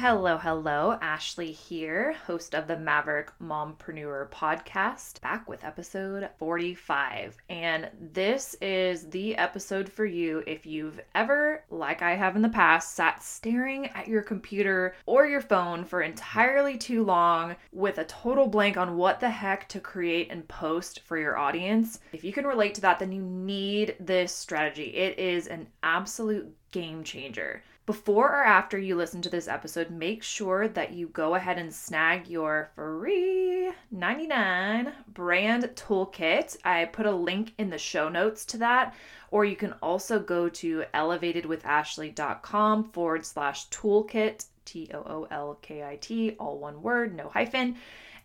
Hello, 0.00 0.38
hello. 0.38 0.96
Ashley 1.02 1.52
here, 1.52 2.14
host 2.26 2.54
of 2.54 2.66
the 2.66 2.78
Maverick 2.78 3.32
Mompreneur 3.38 4.30
podcast, 4.30 5.20
back 5.20 5.46
with 5.46 5.62
episode 5.62 6.30
45. 6.38 7.36
And 7.50 7.90
this 8.00 8.56
is 8.62 9.10
the 9.10 9.36
episode 9.36 9.92
for 9.92 10.06
you 10.06 10.42
if 10.46 10.64
you've 10.64 10.98
ever, 11.14 11.64
like 11.68 12.00
I 12.00 12.16
have 12.16 12.34
in 12.34 12.40
the 12.40 12.48
past, 12.48 12.94
sat 12.94 13.22
staring 13.22 13.88
at 13.88 14.08
your 14.08 14.22
computer 14.22 14.94
or 15.04 15.26
your 15.26 15.42
phone 15.42 15.84
for 15.84 16.00
entirely 16.00 16.78
too 16.78 17.04
long 17.04 17.54
with 17.70 17.98
a 17.98 18.04
total 18.06 18.46
blank 18.46 18.78
on 18.78 18.96
what 18.96 19.20
the 19.20 19.28
heck 19.28 19.68
to 19.68 19.80
create 19.80 20.28
and 20.30 20.48
post 20.48 21.00
for 21.00 21.18
your 21.18 21.36
audience. 21.36 22.00
If 22.14 22.24
you 22.24 22.32
can 22.32 22.46
relate 22.46 22.74
to 22.76 22.80
that, 22.80 23.00
then 23.00 23.12
you 23.12 23.20
need 23.20 23.96
this 24.00 24.34
strategy. 24.34 24.96
It 24.96 25.18
is 25.18 25.46
an 25.46 25.66
absolute 25.82 26.56
game 26.70 27.04
changer. 27.04 27.62
Before 27.90 28.28
or 28.28 28.44
after 28.44 28.78
you 28.78 28.94
listen 28.94 29.20
to 29.22 29.28
this 29.28 29.48
episode, 29.48 29.90
make 29.90 30.22
sure 30.22 30.68
that 30.68 30.92
you 30.92 31.08
go 31.08 31.34
ahead 31.34 31.58
and 31.58 31.74
snag 31.74 32.28
your 32.28 32.70
free 32.76 33.72
99 33.90 34.92
brand 35.12 35.64
toolkit. 35.74 36.56
I 36.64 36.84
put 36.84 37.06
a 37.06 37.10
link 37.10 37.52
in 37.58 37.68
the 37.68 37.78
show 37.78 38.08
notes 38.08 38.44
to 38.46 38.58
that, 38.58 38.94
or 39.32 39.44
you 39.44 39.56
can 39.56 39.72
also 39.82 40.20
go 40.20 40.48
to 40.50 40.84
elevatedwithashley.com 40.94 42.92
forward 42.92 43.26
slash 43.26 43.68
toolkit, 43.70 44.44
T 44.64 44.88
O 44.94 44.98
O 44.98 45.26
L 45.28 45.58
K 45.60 45.82
I 45.82 45.96
T, 45.96 46.36
all 46.38 46.60
one 46.60 46.82
word, 46.82 47.16
no 47.16 47.28
hyphen. 47.28 47.74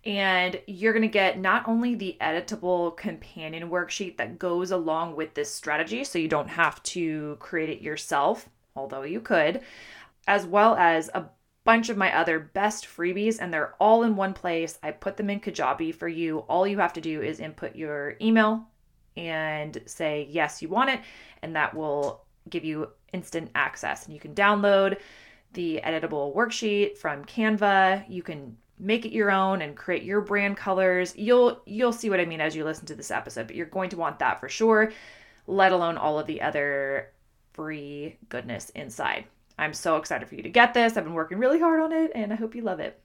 And 0.05 0.61
you're 0.67 0.93
going 0.93 1.01
to 1.01 1.07
get 1.07 1.39
not 1.39 1.67
only 1.67 1.95
the 1.95 2.17
editable 2.21 2.95
companion 2.95 3.71
worksheet 3.71 4.17
that 4.17 4.37
goes 4.37 4.69
along 4.69 5.15
with 5.15 5.33
this 5.33 5.51
strategy, 5.51 6.03
so 6.03 6.19
you 6.19 6.27
don't 6.27 6.49
have 6.49 6.83
to 6.83 7.37
create 7.39 7.71
it 7.71 7.81
yourself 7.81 8.47
although 8.75 9.03
you 9.03 9.21
could, 9.21 9.61
as 10.27 10.45
well 10.45 10.75
as 10.75 11.09
a 11.13 11.25
bunch 11.63 11.89
of 11.89 11.97
my 11.97 12.15
other 12.15 12.39
best 12.39 12.85
freebies, 12.85 13.39
and 13.41 13.53
they're 13.53 13.73
all 13.79 14.03
in 14.03 14.15
one 14.15 14.33
place. 14.33 14.77
I 14.83 14.91
put 14.91 15.17
them 15.17 15.29
in 15.29 15.39
Kajabi 15.39 15.93
for 15.93 16.07
you. 16.07 16.39
All 16.39 16.67
you 16.67 16.77
have 16.77 16.93
to 16.93 17.01
do 17.01 17.21
is 17.21 17.39
input 17.39 17.75
your 17.75 18.15
email 18.21 18.67
and 19.17 19.81
say, 19.85 20.27
yes, 20.29 20.61
you 20.61 20.69
want 20.69 20.91
it, 20.91 20.99
and 21.41 21.55
that 21.55 21.73
will 21.73 22.23
give 22.49 22.63
you 22.63 22.89
instant 23.13 23.49
access. 23.55 24.05
And 24.05 24.13
you 24.13 24.19
can 24.19 24.35
download 24.35 24.97
the 25.53 25.81
editable 25.83 26.35
worksheet 26.35 26.97
from 26.97 27.25
Canva. 27.25 28.05
You 28.09 28.21
can 28.21 28.57
make 28.77 29.05
it 29.05 29.13
your 29.13 29.31
own 29.31 29.61
and 29.61 29.75
create 29.75 30.03
your 30.03 30.21
brand 30.21 30.57
colors. 30.57 31.15
You'll 31.15 31.61
you'll 31.65 31.93
see 31.93 32.09
what 32.09 32.19
I 32.19 32.25
mean 32.25 32.41
as 32.41 32.55
you 32.55 32.63
listen 32.63 32.85
to 32.87 32.95
this 32.95 33.09
episode, 33.09 33.47
but 33.47 33.55
you're 33.55 33.65
going 33.65 33.89
to 33.91 33.97
want 33.97 34.19
that 34.19 34.39
for 34.39 34.49
sure, 34.49 34.91
let 35.47 35.71
alone 35.71 35.97
all 35.97 36.19
of 36.19 36.27
the 36.27 36.41
other 36.41 37.11
free 37.55 38.17
goodness 38.29 38.69
inside. 38.71 39.25
I'm 39.57 39.73
so 39.73 39.95
excited 39.95 40.27
for 40.27 40.35
you 40.35 40.43
to 40.43 40.49
get 40.49 40.73
this. 40.73 40.97
I've 40.97 41.05
been 41.05 41.13
working 41.13 41.39
really 41.39 41.59
hard 41.59 41.81
on 41.81 41.93
it 41.93 42.11
and 42.13 42.33
I 42.33 42.35
hope 42.35 42.53
you 42.53 42.61
love 42.61 42.81
it. 42.81 43.01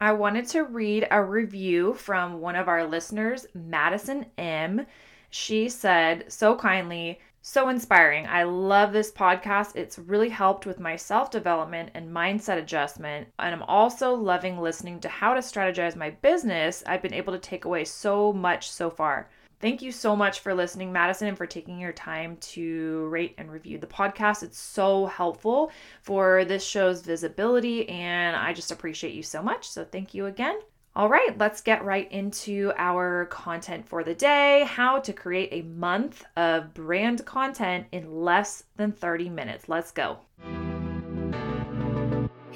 I 0.00 0.12
wanted 0.12 0.46
to 0.48 0.64
read 0.64 1.06
a 1.10 1.22
review 1.22 1.94
from 1.94 2.40
one 2.40 2.56
of 2.56 2.68
our 2.68 2.84
listeners, 2.84 3.46
Madison 3.54 4.26
M. 4.36 4.86
She 5.30 5.68
said 5.68 6.30
so 6.30 6.56
kindly, 6.56 7.20
so 7.40 7.68
inspiring. 7.68 8.26
I 8.26 8.42
love 8.42 8.92
this 8.92 9.12
podcast. 9.12 9.76
It's 9.76 10.00
really 10.00 10.28
helped 10.28 10.66
with 10.66 10.80
my 10.80 10.96
self 10.96 11.30
development 11.30 11.92
and 11.94 12.12
mindset 12.12 12.58
adjustment. 12.58 13.28
And 13.38 13.54
I'm 13.54 13.62
also 13.62 14.14
loving 14.14 14.58
listening 14.58 14.98
to 15.00 15.08
how 15.08 15.32
to 15.32 15.40
strategize 15.40 15.94
my 15.94 16.10
business. 16.10 16.82
I've 16.86 17.02
been 17.02 17.14
able 17.14 17.32
to 17.32 17.38
take 17.38 17.64
away 17.64 17.84
so 17.84 18.32
much 18.32 18.68
so 18.68 18.90
far. 18.90 19.30
Thank 19.66 19.82
you 19.82 19.90
so 19.90 20.14
much 20.14 20.38
for 20.38 20.54
listening, 20.54 20.92
Madison, 20.92 21.26
and 21.26 21.36
for 21.36 21.44
taking 21.44 21.80
your 21.80 21.90
time 21.90 22.36
to 22.36 23.08
rate 23.08 23.34
and 23.36 23.50
review 23.50 23.78
the 23.78 23.86
podcast. 23.88 24.44
It's 24.44 24.60
so 24.60 25.06
helpful 25.06 25.72
for 26.02 26.44
this 26.44 26.64
show's 26.64 27.02
visibility, 27.02 27.88
and 27.88 28.36
I 28.36 28.52
just 28.52 28.70
appreciate 28.70 29.12
you 29.12 29.24
so 29.24 29.42
much. 29.42 29.68
So, 29.68 29.84
thank 29.84 30.14
you 30.14 30.26
again. 30.26 30.60
All 30.94 31.08
right, 31.08 31.36
let's 31.38 31.62
get 31.62 31.84
right 31.84 32.08
into 32.12 32.72
our 32.76 33.26
content 33.26 33.88
for 33.88 34.04
the 34.04 34.14
day 34.14 34.64
how 34.68 35.00
to 35.00 35.12
create 35.12 35.48
a 35.50 35.66
month 35.66 36.24
of 36.36 36.72
brand 36.72 37.26
content 37.26 37.88
in 37.90 38.22
less 38.22 38.62
than 38.76 38.92
30 38.92 39.30
minutes. 39.30 39.68
Let's 39.68 39.90
go. 39.90 40.20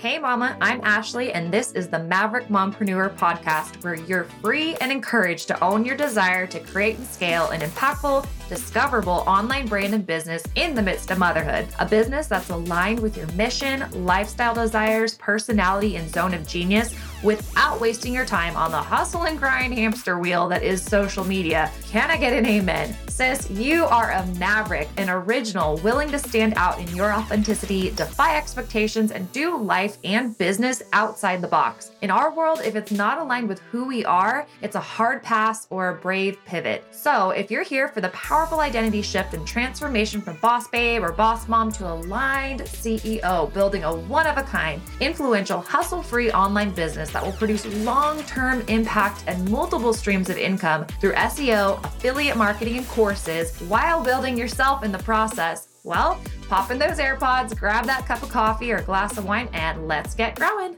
Hey, 0.00 0.19
Mama, 0.19 0.56
I'm 0.62 0.81
Ashley, 0.83 1.31
and 1.34 1.53
this 1.53 1.72
is 1.72 1.88
the 1.88 1.99
Maverick 1.99 2.49
Mompreneur 2.49 3.15
podcast, 3.19 3.84
where 3.84 3.97
you're 3.97 4.25
free 4.25 4.75
and 4.77 4.91
encouraged 4.91 5.47
to 5.49 5.62
own 5.62 5.84
your 5.84 5.94
desire 5.94 6.47
to 6.47 6.59
create 6.59 6.97
and 6.97 7.06
scale 7.06 7.50
an 7.50 7.61
impactful, 7.61 8.27
discoverable 8.50 9.22
online 9.28 9.66
brand 9.66 9.94
and 9.94 10.05
business 10.05 10.43
in 10.56 10.75
the 10.75 10.83
midst 10.83 11.11
of 11.12 11.19
motherhood. 11.19 11.66
A 11.78 11.87
business 11.87 12.27
that's 12.27 12.50
aligned 12.50 12.99
with 12.99 13.16
your 13.16 13.28
mission, 13.28 13.84
lifestyle 14.05 14.55
desires, 14.55 15.15
personality, 15.15 15.97
and 15.97 16.11
zone 16.11 16.34
of 16.34 16.47
genius 16.47 16.94
without 17.22 17.81
wasting 17.81 18.12
your 18.12 18.27
time 18.27 18.56
on 18.56 18.71
the 18.71 18.77
hustle 18.77 19.25
and 19.25 19.39
grind 19.39 19.72
hamster 19.72 20.19
wheel 20.19 20.49
that 20.49 20.62
is 20.62 20.83
social 20.83 21.25
media. 21.25 21.71
Can 21.87 22.10
I 22.10 22.16
get 22.16 22.33
an 22.33 22.44
amen? 22.44 22.97
Sis, 23.09 23.49
you 23.50 23.84
are 23.84 24.10
a 24.10 24.27
maverick, 24.39 24.89
an 24.97 25.10
original, 25.10 25.77
willing 25.78 26.10
to 26.10 26.19
stand 26.19 26.55
out 26.56 26.81
in 26.81 26.89
your 26.97 27.12
authenticity, 27.12 27.91
defy 27.91 28.37
expectations, 28.37 29.12
and 29.12 29.31
do 29.33 29.56
life 29.56 29.99
and 30.03 30.37
business 30.39 30.83
outside 30.93 31.41
the 31.41 31.49
box. 31.49 31.93
In 32.03 32.10
our 32.10 32.34
world, 32.34 32.62
if 32.65 32.75
it's 32.75 32.91
not 32.91 33.19
aligned 33.19 33.49
with 33.49 33.60
who 33.71 33.84
we 33.84 34.05
are, 34.05 34.47
it's 34.62 34.75
a 34.75 34.81
hard 34.81 35.22
pass 35.22 35.66
or 35.71 35.91
a 35.91 35.94
brave 35.94 36.43
pivot. 36.47 36.84
So, 36.91 37.31
if 37.31 37.50
you're 37.50 37.62
here 37.62 37.89
for 37.89 38.00
the 38.00 38.09
powerful 38.41 38.61
identity 38.61 39.03
shift 39.03 39.34
and 39.34 39.47
transformation 39.47 40.19
from 40.19 40.34
boss 40.39 40.67
babe 40.69 41.03
or 41.03 41.12
boss 41.12 41.47
mom 41.47 41.71
to 41.71 41.87
aligned 41.87 42.62
CEO, 42.62 43.53
building 43.53 43.84
a 43.84 43.95
one 43.95 44.27
of 44.27 44.39
a 44.39 44.43
kind, 44.43 44.81
influential, 45.01 45.61
hustle 45.61 46.03
free 46.03 46.33
online 46.33 46.71
business 46.71 47.11
that 47.11 47.23
will 47.23 47.33
produce 47.33 47.67
long 47.84 48.23
term 48.23 48.62
impact 48.69 49.25
and 49.27 49.47
multiple 49.51 49.93
streams 49.93 50.31
of 50.31 50.39
income 50.39 50.87
through 51.03 51.12
SEO, 51.12 51.84
affiliate 51.84 52.39
marketing, 52.39 52.78
and 52.78 52.89
courses 52.89 53.55
while 53.69 54.03
building 54.03 54.39
yourself 54.39 54.84
in 54.84 54.91
the 54.91 54.99
process, 55.01 55.69
well, 55.84 56.19
pop 56.49 56.71
in 56.71 56.78
those 56.78 56.97
AirPods, 56.97 57.55
grab 57.55 57.84
that 57.84 58.07
cup 58.07 58.22
of 58.22 58.31
coffee 58.31 58.72
or 58.72 58.81
glass 58.81 59.19
of 59.19 59.27
wine, 59.27 59.51
and 59.53 59.87
let's 59.87 60.15
get 60.15 60.34
growing. 60.37 60.77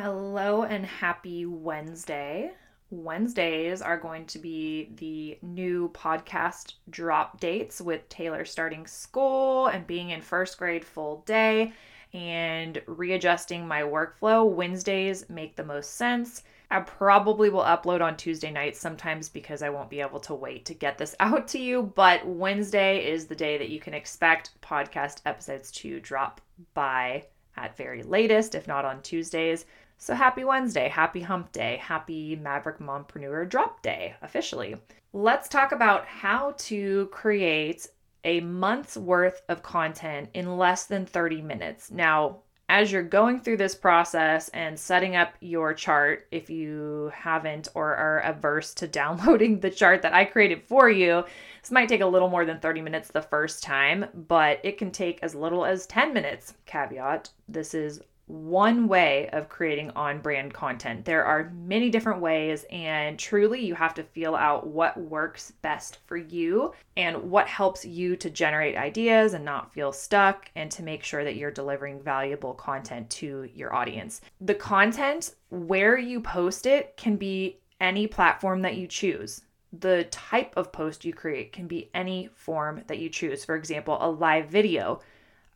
Hello 0.00 0.62
and 0.62 0.86
happy 0.86 1.44
Wednesday. 1.44 2.52
Wednesdays 2.88 3.82
are 3.82 3.98
going 3.98 4.26
to 4.26 4.38
be 4.38 4.90
the 4.94 5.36
new 5.42 5.88
podcast 5.88 6.74
drop 6.88 7.40
dates 7.40 7.80
with 7.80 8.08
Taylor 8.08 8.44
starting 8.44 8.86
school 8.86 9.66
and 9.66 9.88
being 9.88 10.10
in 10.10 10.22
first 10.22 10.56
grade 10.56 10.84
full 10.84 11.24
day 11.26 11.72
and 12.12 12.80
readjusting 12.86 13.66
my 13.66 13.82
workflow. 13.82 14.48
Wednesdays 14.48 15.28
make 15.28 15.56
the 15.56 15.64
most 15.64 15.96
sense. 15.96 16.44
I 16.70 16.78
probably 16.78 17.50
will 17.50 17.64
upload 17.64 18.00
on 18.00 18.16
Tuesday 18.16 18.52
nights 18.52 18.78
sometimes 18.78 19.28
because 19.28 19.62
I 19.62 19.70
won't 19.70 19.90
be 19.90 20.00
able 20.00 20.20
to 20.20 20.34
wait 20.34 20.64
to 20.66 20.74
get 20.74 20.96
this 20.96 21.16
out 21.20 21.48
to 21.48 21.58
you. 21.58 21.82
But 21.96 22.24
Wednesday 22.24 23.04
is 23.04 23.26
the 23.26 23.34
day 23.34 23.58
that 23.58 23.70
you 23.70 23.80
can 23.80 23.94
expect 23.94 24.60
podcast 24.62 25.22
episodes 25.26 25.72
to 25.72 25.98
drop 25.98 26.40
by 26.72 27.24
at 27.56 27.76
very 27.76 28.04
latest, 28.04 28.54
if 28.54 28.68
not 28.68 28.84
on 28.84 29.02
Tuesdays. 29.02 29.66
So 30.00 30.14
happy 30.14 30.44
Wednesday, 30.44 30.88
happy 30.88 31.20
hump 31.20 31.50
day, 31.50 31.76
happy 31.82 32.36
Maverick 32.36 32.78
Mompreneur 32.78 33.48
drop 33.48 33.82
day 33.82 34.14
officially. 34.22 34.76
Let's 35.12 35.48
talk 35.48 35.72
about 35.72 36.06
how 36.06 36.54
to 36.58 37.06
create 37.06 37.88
a 38.22 38.40
month's 38.40 38.96
worth 38.96 39.42
of 39.48 39.64
content 39.64 40.30
in 40.34 40.56
less 40.56 40.86
than 40.86 41.04
30 41.04 41.42
minutes. 41.42 41.90
Now, 41.90 42.38
as 42.68 42.92
you're 42.92 43.02
going 43.02 43.40
through 43.40 43.56
this 43.56 43.74
process 43.74 44.50
and 44.50 44.78
setting 44.78 45.16
up 45.16 45.34
your 45.40 45.74
chart, 45.74 46.28
if 46.30 46.48
you 46.48 47.10
haven't 47.12 47.66
or 47.74 47.96
are 47.96 48.20
averse 48.20 48.74
to 48.74 48.86
downloading 49.00 49.58
the 49.58 49.70
chart 49.70 50.02
that 50.02 50.14
I 50.14 50.24
created 50.26 50.62
for 50.62 50.88
you, 50.88 51.24
this 51.60 51.72
might 51.72 51.88
take 51.88 52.02
a 52.02 52.06
little 52.06 52.28
more 52.28 52.44
than 52.44 52.60
30 52.60 52.82
minutes 52.82 53.08
the 53.08 53.22
first 53.22 53.64
time, 53.64 54.06
but 54.14 54.60
it 54.62 54.78
can 54.78 54.92
take 54.92 55.18
as 55.22 55.34
little 55.34 55.64
as 55.64 55.86
10 55.86 56.14
minutes. 56.14 56.54
Caveat 56.66 57.30
this 57.48 57.74
is 57.74 58.00
one 58.28 58.88
way 58.88 59.28
of 59.32 59.48
creating 59.48 59.90
on 59.96 60.20
brand 60.20 60.52
content. 60.52 61.04
There 61.04 61.24
are 61.24 61.50
many 61.54 61.88
different 61.88 62.20
ways, 62.20 62.66
and 62.70 63.18
truly, 63.18 63.64
you 63.64 63.74
have 63.74 63.94
to 63.94 64.02
feel 64.02 64.34
out 64.34 64.66
what 64.66 65.00
works 65.00 65.52
best 65.62 65.98
for 66.06 66.16
you 66.16 66.72
and 66.96 67.30
what 67.30 67.48
helps 67.48 67.84
you 67.84 68.16
to 68.16 68.28
generate 68.28 68.76
ideas 68.76 69.32
and 69.32 69.44
not 69.44 69.72
feel 69.72 69.92
stuck, 69.92 70.50
and 70.54 70.70
to 70.70 70.82
make 70.82 71.02
sure 71.02 71.24
that 71.24 71.36
you're 71.36 71.50
delivering 71.50 72.00
valuable 72.00 72.54
content 72.54 73.08
to 73.10 73.48
your 73.54 73.74
audience. 73.74 74.20
The 74.42 74.54
content, 74.54 75.34
where 75.48 75.96
you 75.96 76.20
post 76.20 76.66
it, 76.66 76.96
can 76.96 77.16
be 77.16 77.58
any 77.80 78.06
platform 78.06 78.60
that 78.62 78.76
you 78.76 78.86
choose. 78.86 79.42
The 79.80 80.04
type 80.10 80.52
of 80.56 80.72
post 80.72 81.04
you 81.04 81.12
create 81.12 81.52
can 81.52 81.66
be 81.66 81.90
any 81.94 82.28
form 82.34 82.82
that 82.88 82.98
you 82.98 83.08
choose. 83.08 83.44
For 83.44 83.54
example, 83.54 83.96
a 84.00 84.10
live 84.10 84.48
video, 84.48 85.00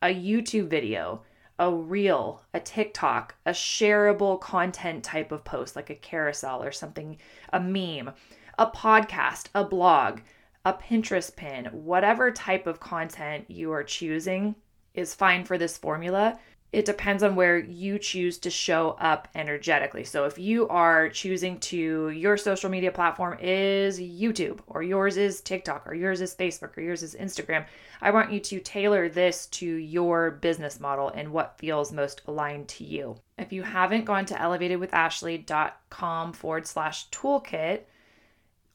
a 0.01 0.13
YouTube 0.13 0.67
video 0.69 1.21
a 1.59 1.71
reel, 1.71 2.41
a 2.53 2.59
TikTok, 2.59 3.35
a 3.45 3.51
shareable 3.51 4.39
content 4.39 5.03
type 5.03 5.31
of 5.31 5.43
post 5.43 5.75
like 5.75 5.89
a 5.89 5.95
carousel 5.95 6.63
or 6.63 6.71
something, 6.71 7.17
a 7.51 7.59
meme, 7.59 8.11
a 8.57 8.67
podcast, 8.67 9.47
a 9.53 9.63
blog, 9.63 10.21
a 10.65 10.73
Pinterest 10.73 11.35
pin, 11.35 11.65
whatever 11.65 12.31
type 12.31 12.67
of 12.67 12.79
content 12.79 13.45
you 13.49 13.71
are 13.71 13.83
choosing 13.83 14.55
is 14.93 15.13
fine 15.13 15.43
for 15.43 15.57
this 15.57 15.77
formula 15.77 16.39
it 16.73 16.85
depends 16.85 17.21
on 17.21 17.35
where 17.35 17.59
you 17.59 17.99
choose 17.99 18.39
to 18.39 18.49
show 18.49 18.97
up 18.99 19.27
energetically. 19.35 20.03
So 20.03 20.25
if 20.25 20.39
you 20.39 20.67
are 20.69 21.07
choosing 21.07 21.59
to, 21.59 22.09
your 22.09 22.35
social 22.35 22.69
media 22.69 22.91
platform 22.91 23.37
is 23.39 23.99
YouTube, 23.99 24.59
or 24.65 24.81
yours 24.81 25.15
is 25.15 25.41
TikTok, 25.41 25.85
or 25.85 25.93
yours 25.93 26.19
is 26.19 26.35
Facebook, 26.35 26.75
or 26.75 26.81
yours 26.81 27.03
is 27.03 27.13
Instagram, 27.13 27.65
I 28.01 28.09
want 28.09 28.31
you 28.31 28.39
to 28.39 28.59
tailor 28.59 29.07
this 29.07 29.45
to 29.47 29.67
your 29.67 30.31
business 30.31 30.79
model 30.79 31.09
and 31.09 31.31
what 31.31 31.59
feels 31.59 31.91
most 31.91 32.21
aligned 32.25 32.67
to 32.69 32.83
you. 32.83 33.17
If 33.37 33.53
you 33.53 33.61
haven't 33.61 34.05
gone 34.05 34.25
to 34.25 34.33
elevatedwithashley.com 34.33 36.33
forward 36.33 36.65
slash 36.65 37.07
toolkit, 37.11 37.81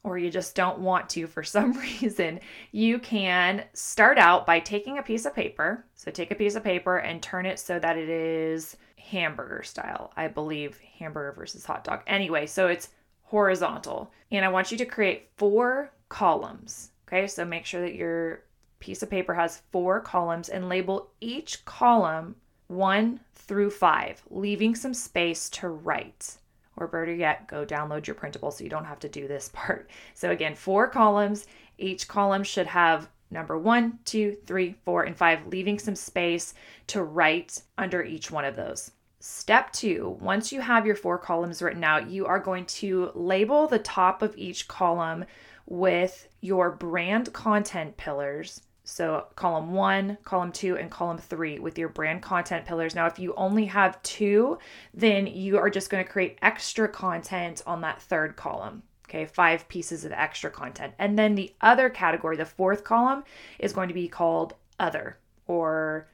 or 0.03 0.17
you 0.17 0.29
just 0.29 0.55
don't 0.55 0.79
want 0.79 1.09
to 1.09 1.27
for 1.27 1.43
some 1.43 1.73
reason, 2.01 2.39
you 2.71 2.99
can 2.99 3.63
start 3.73 4.17
out 4.17 4.45
by 4.45 4.59
taking 4.59 4.97
a 4.97 5.03
piece 5.03 5.25
of 5.25 5.35
paper. 5.35 5.85
So 5.95 6.11
take 6.11 6.31
a 6.31 6.35
piece 6.35 6.55
of 6.55 6.63
paper 6.63 6.97
and 6.97 7.21
turn 7.21 7.45
it 7.45 7.59
so 7.59 7.79
that 7.79 7.97
it 7.97 8.09
is 8.09 8.77
hamburger 8.97 9.63
style. 9.63 10.11
I 10.15 10.27
believe 10.27 10.79
hamburger 10.97 11.33
versus 11.33 11.65
hot 11.65 11.83
dog. 11.83 12.01
Anyway, 12.07 12.45
so 12.45 12.67
it's 12.67 12.89
horizontal. 13.23 14.11
And 14.31 14.45
I 14.45 14.49
want 14.49 14.71
you 14.71 14.77
to 14.77 14.85
create 14.85 15.29
four 15.37 15.91
columns. 16.09 16.91
Okay, 17.07 17.27
so 17.27 17.43
make 17.43 17.65
sure 17.65 17.81
that 17.81 17.95
your 17.95 18.43
piece 18.79 19.03
of 19.03 19.09
paper 19.09 19.33
has 19.33 19.61
four 19.71 19.99
columns 19.99 20.49
and 20.49 20.69
label 20.69 21.09
each 21.19 21.65
column 21.65 22.35
one 22.67 23.19
through 23.33 23.71
five, 23.71 24.21
leaving 24.29 24.75
some 24.75 24.93
space 24.93 25.49
to 25.49 25.67
write 25.67 26.37
or 26.79 26.87
better 26.87 27.13
yet, 27.13 27.47
go 27.47 27.65
download 27.65 28.07
your 28.07 28.15
printable 28.15 28.51
so 28.51 28.63
you 28.63 28.69
don't 28.69 28.85
have 28.85 28.99
to 28.99 29.09
do 29.09 29.27
this 29.27 29.49
part. 29.53 29.89
So, 30.13 30.31
again, 30.31 30.55
four 30.55 30.87
columns. 30.87 31.45
Each 31.77 32.07
column 32.07 32.43
should 32.43 32.67
have 32.67 33.09
number 33.31 33.57
one, 33.57 33.99
two, 34.05 34.37
three, 34.45 34.75
four, 34.83 35.03
and 35.03 35.15
five, 35.15 35.47
leaving 35.47 35.79
some 35.79 35.95
space 35.95 36.53
to 36.87 37.03
write 37.03 37.61
under 37.77 38.03
each 38.03 38.31
one 38.31 38.45
of 38.45 38.55
those. 38.55 38.91
Step 39.21 39.71
two, 39.73 40.17
once 40.21 40.51
you 40.51 40.61
have 40.61 40.85
your 40.85 40.95
four 40.95 41.17
columns 41.17 41.61
written 41.61 41.83
out, 41.83 42.09
you 42.09 42.25
are 42.25 42.39
going 42.39 42.65
to 42.65 43.11
label 43.13 43.67
the 43.67 43.79
top 43.79 44.21
of 44.21 44.37
each 44.37 44.67
column 44.67 45.25
with 45.65 46.27
your 46.41 46.71
brand 46.71 47.31
content 47.33 47.97
pillars 47.97 48.61
so, 48.89 49.27
column 49.35 49.73
one, 49.73 50.17
column 50.23 50.51
two, 50.51 50.75
and 50.75 50.89
column 50.89 51.19
three 51.19 51.59
with 51.59 51.77
your 51.77 51.89
brand 51.89 52.23
content 52.23 52.65
pillars. 52.65 52.95
Now, 52.95 53.05
if 53.05 53.19
you 53.19 53.35
only 53.35 53.65
have 53.65 54.01
two, 54.01 54.57
then 54.95 55.27
you 55.27 55.59
are 55.59 55.69
just 55.69 55.91
going 55.91 56.03
to 56.03 56.11
create 56.11 56.39
extra 56.41 56.87
content 56.87 57.61
on 57.67 57.81
that 57.81 58.01
third 58.01 58.35
column. 58.35 58.81
Okay, 59.07 59.25
five 59.25 59.67
pieces 59.69 60.05
of 60.05 60.11
extra 60.11 60.49
content. 60.49 60.95
And 60.97 61.17
then 61.17 61.35
the 61.35 61.53
other 61.61 61.89
category, 61.89 62.35
the 62.35 62.45
fourth 62.45 62.83
column, 62.83 63.23
is 63.59 63.73
going 63.73 63.89
to 63.89 63.93
be 63.93 64.07
called 64.07 64.55
other 64.79 65.19
or 65.45 66.09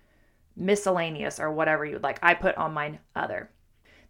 miscellaneous 0.57 1.39
or 1.39 1.53
whatever 1.53 1.85
you 1.85 1.93
would 1.93 2.03
like. 2.03 2.19
I 2.21 2.33
put 2.33 2.57
on 2.57 2.73
mine 2.73 2.99
other. 3.15 3.49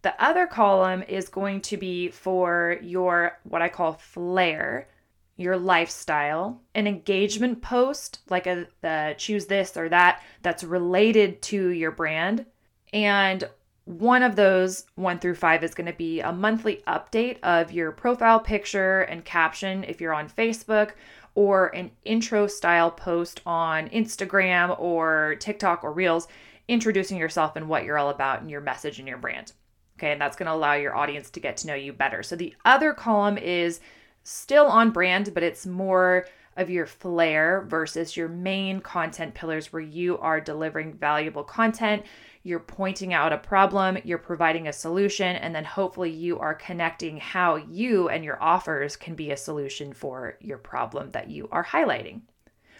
The 0.02 0.20
other 0.24 0.48
column 0.48 1.04
is 1.04 1.30
going 1.30 1.62
to 1.62 1.78
be 1.78 2.10
for 2.10 2.80
your 2.82 3.38
what 3.44 3.62
I 3.62 3.70
call 3.70 3.94
flair 3.94 4.88
your 5.38 5.58
lifestyle, 5.58 6.62
an 6.74 6.88
engagement 6.88 7.62
post 7.62 8.20
like 8.30 8.48
a 8.48 8.68
the 8.82 9.16
choose 9.18 9.46
this 9.48 9.76
or 9.76 9.90
that 9.90 10.22
that's 10.42 10.64
related 10.64 11.42
to 11.42 11.70
your 11.70 11.92
brand, 11.92 12.46
and 12.94 13.44
one 13.86 14.24
of 14.24 14.36
those, 14.36 14.86
one 14.96 15.20
through 15.20 15.36
five, 15.36 15.64
is 15.64 15.76
going 15.76 15.86
to 15.86 15.94
be 15.94 16.20
a 16.20 16.32
monthly 16.32 16.82
update 16.88 17.38
of 17.44 17.72
your 17.72 17.92
profile 17.92 18.40
picture 18.40 19.02
and 19.02 19.24
caption 19.24 19.84
if 19.84 20.02
you're 20.02 20.14
on 20.14 20.28
Facebook, 20.28 20.94
or 21.36 21.68
an 21.76 21.92
intro 22.04 22.48
style 22.48 22.90
post 22.90 23.42
on 23.46 23.90
Instagram 23.90 24.76
or 24.80 25.36
TikTok 25.40 25.84
or 25.84 25.92
Reels, 25.92 26.28
introducing 26.68 27.18
yourself 27.18 27.56
and 27.56 27.70
what 27.70 27.84
you're 27.84 27.98
all 27.98 28.10
about 28.10 28.42
and 28.42 28.50
your 28.50 28.62
message 28.62 28.98
and 28.98 29.08
your 29.08 29.18
brand. 29.18 29.52
Okay, 30.00 30.12
and 30.12 30.20
that's 30.20 30.36
going 30.36 30.48
to 30.48 30.54
allow 30.54 30.74
your 30.74 30.96
audience 30.96 31.30
to 31.30 31.40
get 31.40 31.58
to 31.58 31.68
know 31.68 31.76
you 31.76 31.94
better. 31.94 32.24
So 32.24 32.36
the 32.36 32.56
other 32.66 32.94
column 32.94 33.38
is 33.38 33.82
still 34.26 34.66
on 34.66 34.90
brand, 34.90 35.34
but 35.34 35.44
it's 35.44 35.66
more 35.66 36.26
of 36.58 36.70
your 36.70 36.86
flair 36.86 37.66
versus 37.68 38.18
your 38.18 38.28
main 38.28 38.80
content 38.80 39.36
pillars 39.36 39.72
where 39.72 39.82
you 39.82 40.18
are 40.18 40.42
delivering 40.42 40.94
valuable 40.94 41.44
content, 41.44 42.04
you're 42.44 42.60
pointing 42.60 43.14
out 43.14 43.34
a 43.34 43.38
problem, 43.38 43.98
you're 44.04 44.18
providing 44.18 44.68
a 44.68 44.74
solution, 44.74 45.36
and 45.36 45.54
then 45.54 45.66
hopefully 45.66 46.10
you 46.10 46.40
are 46.40 46.56
connecting 46.56 47.18
how 47.18 47.56
you 47.56 48.10
and 48.10 48.24
your 48.24 48.42
offers 48.42 48.96
can 48.96 49.16
be 49.16 49.32
a 49.32 49.38
solution 49.38 49.94
for 49.94 50.38
your 50.42 50.58
problem 50.58 51.12
that 51.12 51.30
you 51.30 51.48
are 51.52 51.66
highlighting 51.66 52.22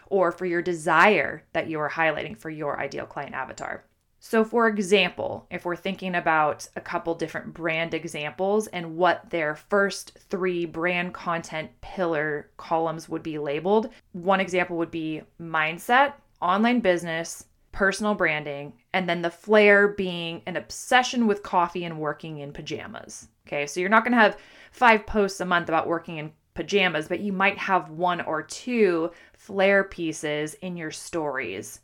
or 0.08 0.32
for 0.32 0.46
your 0.46 0.62
desire 0.62 1.44
that 1.54 1.68
you 1.68 1.80
are 1.80 1.90
highlighting 1.90 2.38
for 2.38 2.50
your 2.50 2.80
ideal 2.80 3.06
client 3.06 3.36
avatar. 3.36 3.84
So, 4.28 4.44
for 4.44 4.68
example, 4.68 5.46
if 5.52 5.66
we're 5.66 5.76
thinking 5.76 6.16
about 6.16 6.68
a 6.76 6.82
couple 6.82 7.14
different 7.14 7.54
brand 7.54 7.94
examples 7.94 8.66
and 8.66 8.98
what 8.98 9.30
their 9.30 9.54
first 9.54 10.18
three 10.32 10.66
brand 10.66 11.14
content 11.14 11.70
pillar 11.82 12.50
columns 12.58 13.08
would 13.08 13.22
be 13.22 13.38
labeled, 13.38 13.90
one 14.14 14.40
example 14.40 14.78
would 14.78 14.90
be 14.90 15.22
mindset, 15.40 16.14
online 16.42 16.80
business, 16.80 17.46
personal 17.72 18.16
branding, 18.16 18.74
and 18.94 19.08
then 19.08 19.22
the 19.22 19.30
flair 19.30 19.90
being 19.90 20.42
an 20.48 20.56
obsession 20.56 21.28
with 21.28 21.44
coffee 21.44 21.84
and 21.84 22.00
working 22.00 22.40
in 22.40 22.52
pajamas. 22.52 23.28
Okay, 23.46 23.68
so 23.68 23.80
you're 23.80 23.90
not 23.90 24.04
to 24.14 24.18
have 24.18 24.40
five 24.72 25.06
posts 25.06 25.40
a 25.40 25.46
month 25.46 25.70
about 25.70 25.88
working 25.88 26.18
in 26.18 26.32
pajamas, 26.56 27.08
but 27.08 27.20
you 27.20 27.32
might 27.32 27.60
have 27.60 27.92
one 27.92 28.22
or 28.22 28.42
two 28.42 29.12
flair 29.34 29.84
pieces 29.84 30.56
in 30.56 30.76
your 30.76 30.90
stories 30.90 31.82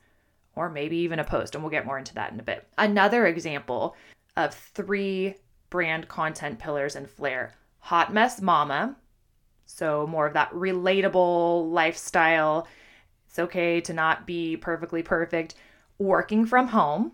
or 0.56 0.70
maybe 0.70 0.98
even 0.98 1.20
a 1.20 1.24
post, 1.24 1.56
and 1.56 1.64
we'll 1.64 1.72
get 1.72 1.86
more 1.86 1.98
into 1.98 2.14
that 2.16 2.32
in 2.32 2.40
a 2.40 2.44
bit. 2.44 2.68
Another 2.78 3.26
example 3.26 3.96
of 4.38 4.54
three 4.54 5.36
brand 5.70 6.08
content 6.08 6.60
pillars 6.60 6.96
and 6.96 7.10
flair 7.10 7.54
hot 7.80 8.14
mess 8.14 8.42
mama. 8.42 8.96
So, 9.66 10.06
more 10.06 10.28
of 10.28 10.34
that 10.34 10.52
relatable 10.52 11.72
lifestyle. 11.72 12.68
It's 13.28 13.40
okay 13.40 13.80
to 13.82 13.94
not 13.94 14.28
be 14.28 14.58
perfectly 14.58 15.02
perfect. 15.02 15.56
Working 15.98 16.46
from 16.46 16.68
home 16.68 17.14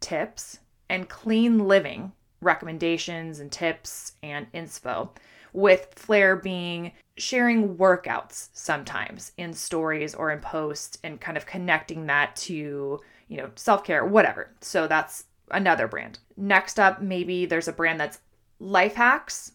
tips 0.00 0.58
and 0.88 1.08
clean 1.08 1.66
living 1.68 2.12
recommendations 2.40 3.38
and 3.40 3.50
tips 3.50 4.12
and 4.22 4.50
inspo 4.52 5.10
with 5.52 5.92
Flair 5.94 6.36
being 6.36 6.92
sharing 7.16 7.76
workouts 7.76 8.48
sometimes 8.52 9.32
in 9.36 9.52
stories 9.52 10.14
or 10.14 10.30
in 10.30 10.40
posts 10.40 10.98
and 11.04 11.20
kind 11.20 11.36
of 11.36 11.46
connecting 11.46 12.06
that 12.06 12.34
to, 12.36 13.00
you 13.28 13.36
know, 13.36 13.50
self 13.54 13.84
care, 13.84 14.04
whatever. 14.04 14.50
So 14.60 14.86
that's 14.86 15.24
another 15.50 15.86
brand. 15.86 16.18
Next 16.36 16.80
up, 16.80 17.02
maybe 17.02 17.46
there's 17.46 17.68
a 17.68 17.72
brand 17.72 18.00
that's 18.00 18.20
life 18.58 18.94
hacks, 18.94 19.52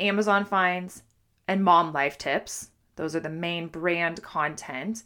Amazon 0.00 0.44
finds, 0.44 1.02
and 1.48 1.64
mom 1.64 1.92
life 1.92 2.18
tips. 2.18 2.70
Those 2.96 3.16
are 3.16 3.20
the 3.20 3.28
main 3.28 3.68
brand 3.68 4.22
content. 4.22 5.02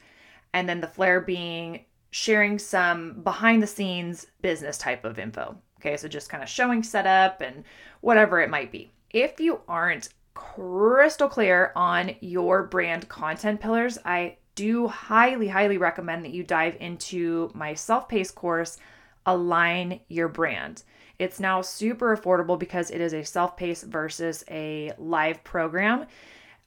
And 0.53 0.69
then 0.69 0.81
the 0.81 0.87
Flair 0.89 1.21
being 1.21 1.85
sharing 2.11 2.59
some 2.59 3.21
behind 3.23 3.63
the 3.63 3.67
scenes 3.67 4.27
business 4.43 4.79
type 4.79 5.05
of 5.05 5.19
info. 5.19 5.57
Okay, 5.81 5.97
so 5.97 6.09
just 6.09 6.31
kind 6.31 6.43
of 6.43 6.49
showing 6.49 6.83
setup 6.83 7.41
and 7.41 7.65
whatever 8.01 8.41
it 8.41 8.51
might 8.51 8.73
be. 8.73 8.91
If 9.11 9.39
you 9.39 9.61
aren't 9.69 10.09
crystal 10.37 11.29
clear 11.29 11.73
on 11.75 12.15
your 12.21 12.63
brand 12.63 13.09
content 13.09 13.61
pillars, 13.61 13.99
I 14.05 14.37
do 14.55 14.87
highly, 14.87 15.49
highly 15.49 15.79
recommend 15.79 16.25
that 16.25 16.33
you 16.33 16.45
dive 16.45 16.77
into 16.79 17.51
my 17.55 17.75
self 17.75 18.09
paced 18.09 18.35
course, 18.35 18.79
Align 19.25 20.01
Your 20.09 20.29
Brand. 20.29 20.85
It's 21.19 21.41
now 21.41 21.63
super 21.63 22.17
affordable 22.17 22.59
because 22.59 22.91
it 22.91 23.01
is 23.01 23.15
a 23.15 23.25
self 23.25 23.57
paced 23.57 23.85
versus 23.85 24.45
a 24.51 24.93
live 24.99 25.43
program. 25.43 26.07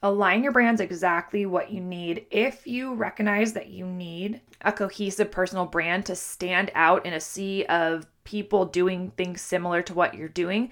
Align 0.02 0.42
your 0.42 0.52
brand's 0.52 0.80
exactly 0.80 1.44
what 1.46 1.70
you 1.70 1.80
need. 1.80 2.26
If 2.30 2.66
you 2.66 2.94
recognize 2.94 3.52
that 3.52 3.68
you 3.68 3.86
need 3.86 4.40
a 4.62 4.72
cohesive 4.72 5.30
personal 5.30 5.66
brand 5.66 6.06
to 6.06 6.16
stand 6.16 6.72
out 6.74 7.04
in 7.04 7.12
a 7.12 7.20
sea 7.20 7.64
of 7.66 8.06
people 8.24 8.64
doing 8.64 9.10
things 9.10 9.42
similar 9.42 9.82
to 9.82 9.94
what 9.94 10.14
you're 10.14 10.28
doing, 10.28 10.70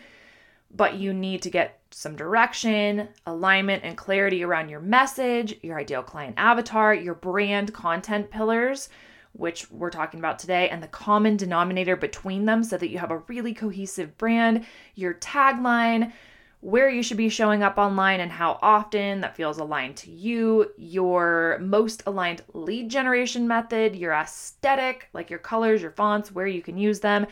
but 0.70 0.96
you 0.96 1.12
need 1.12 1.42
to 1.42 1.50
get 1.50 1.80
some 1.90 2.16
direction, 2.16 3.08
alignment, 3.26 3.82
and 3.84 3.96
clarity 3.96 4.44
around 4.44 4.68
your 4.68 4.80
message, 4.80 5.56
your 5.62 5.78
ideal 5.78 6.02
client 6.02 6.34
avatar, 6.36 6.94
your 6.94 7.14
brand 7.14 7.72
content 7.72 8.30
pillars, 8.30 8.88
which 9.32 9.70
we're 9.70 9.90
talking 9.90 10.20
about 10.20 10.38
today, 10.38 10.68
and 10.68 10.82
the 10.82 10.88
common 10.88 11.36
denominator 11.36 11.96
between 11.96 12.44
them 12.44 12.62
so 12.62 12.76
that 12.76 12.90
you 12.90 12.98
have 12.98 13.10
a 13.10 13.22
really 13.28 13.54
cohesive 13.54 14.16
brand, 14.18 14.66
your 14.94 15.14
tagline, 15.14 16.12
where 16.60 16.90
you 16.90 17.02
should 17.02 17.16
be 17.16 17.28
showing 17.28 17.62
up 17.62 17.78
online 17.78 18.20
and 18.20 18.32
how 18.32 18.58
often 18.60 19.20
that 19.20 19.36
feels 19.36 19.58
aligned 19.58 19.96
to 19.96 20.10
you, 20.10 20.70
your 20.76 21.56
most 21.60 22.02
aligned 22.06 22.42
lead 22.52 22.90
generation 22.90 23.46
method, 23.46 23.94
your 23.94 24.12
aesthetic, 24.12 25.08
like 25.12 25.30
your 25.30 25.38
colors, 25.38 25.80
your 25.80 25.92
fonts, 25.92 26.32
where 26.32 26.48
you 26.48 26.60
can 26.60 26.76
use 26.76 26.98
them 26.98 27.26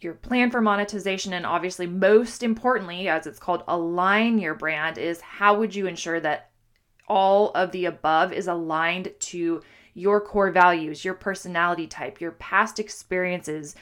your 0.00 0.14
plan 0.14 0.50
for 0.50 0.60
monetization 0.60 1.32
and 1.32 1.44
obviously 1.44 1.86
most 1.86 2.42
importantly 2.42 3.08
as 3.08 3.26
it's 3.26 3.38
called 3.38 3.64
align 3.66 4.38
your 4.38 4.54
brand 4.54 4.96
is 4.96 5.20
how 5.20 5.58
would 5.58 5.74
you 5.74 5.86
ensure 5.86 6.20
that 6.20 6.50
all 7.08 7.50
of 7.52 7.72
the 7.72 7.86
above 7.86 8.32
is 8.32 8.46
aligned 8.46 9.12
to 9.18 9.62
your 9.94 10.20
core 10.20 10.52
values, 10.52 11.04
your 11.04 11.14
personality 11.14 11.86
type, 11.86 12.20
your 12.20 12.32
past 12.32 12.78
experiences, 12.78 13.74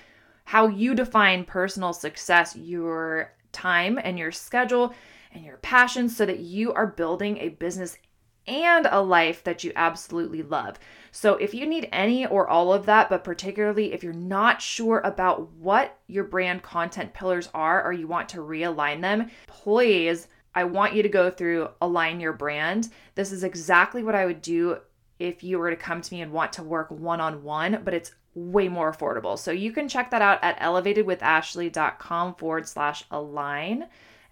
how 0.44 0.66
you 0.66 0.94
define 0.94 1.44
personal 1.44 1.92
success, 1.92 2.56
your 2.56 3.32
time 3.52 3.98
and 4.02 4.18
your 4.18 4.32
schedule 4.32 4.94
and 5.32 5.44
your 5.44 5.58
passions 5.58 6.16
so 6.16 6.24
that 6.24 6.38
you 6.38 6.72
are 6.72 6.86
building 6.86 7.36
a 7.38 7.50
business 7.50 7.98
and 8.46 8.86
a 8.86 9.00
life 9.00 9.42
that 9.44 9.64
you 9.64 9.72
absolutely 9.76 10.42
love. 10.42 10.78
So, 11.10 11.34
if 11.36 11.54
you 11.54 11.66
need 11.66 11.88
any 11.92 12.26
or 12.26 12.46
all 12.46 12.72
of 12.72 12.86
that, 12.86 13.08
but 13.08 13.24
particularly 13.24 13.92
if 13.92 14.04
you're 14.04 14.12
not 14.12 14.60
sure 14.60 15.00
about 15.02 15.50
what 15.52 15.98
your 16.06 16.24
brand 16.24 16.62
content 16.62 17.14
pillars 17.14 17.48
are 17.54 17.82
or 17.82 17.92
you 17.92 18.06
want 18.06 18.28
to 18.30 18.38
realign 18.38 19.00
them, 19.00 19.30
please, 19.46 20.28
I 20.54 20.64
want 20.64 20.94
you 20.94 21.02
to 21.02 21.08
go 21.08 21.30
through 21.30 21.70
Align 21.80 22.20
Your 22.20 22.32
Brand. 22.32 22.90
This 23.14 23.32
is 23.32 23.44
exactly 23.44 24.02
what 24.02 24.14
I 24.14 24.26
would 24.26 24.42
do 24.42 24.78
if 25.18 25.42
you 25.42 25.58
were 25.58 25.70
to 25.70 25.76
come 25.76 26.02
to 26.02 26.14
me 26.14 26.20
and 26.20 26.32
want 26.32 26.52
to 26.54 26.62
work 26.62 26.90
one 26.90 27.20
on 27.20 27.42
one, 27.42 27.80
but 27.82 27.94
it's 27.94 28.14
way 28.34 28.68
more 28.68 28.92
affordable. 28.92 29.38
So, 29.38 29.50
you 29.50 29.72
can 29.72 29.88
check 29.88 30.10
that 30.10 30.22
out 30.22 30.38
at 30.42 30.58
elevatedwithashley.com 30.60 32.34
forward 32.34 32.68
slash 32.68 33.04
align. 33.10 33.86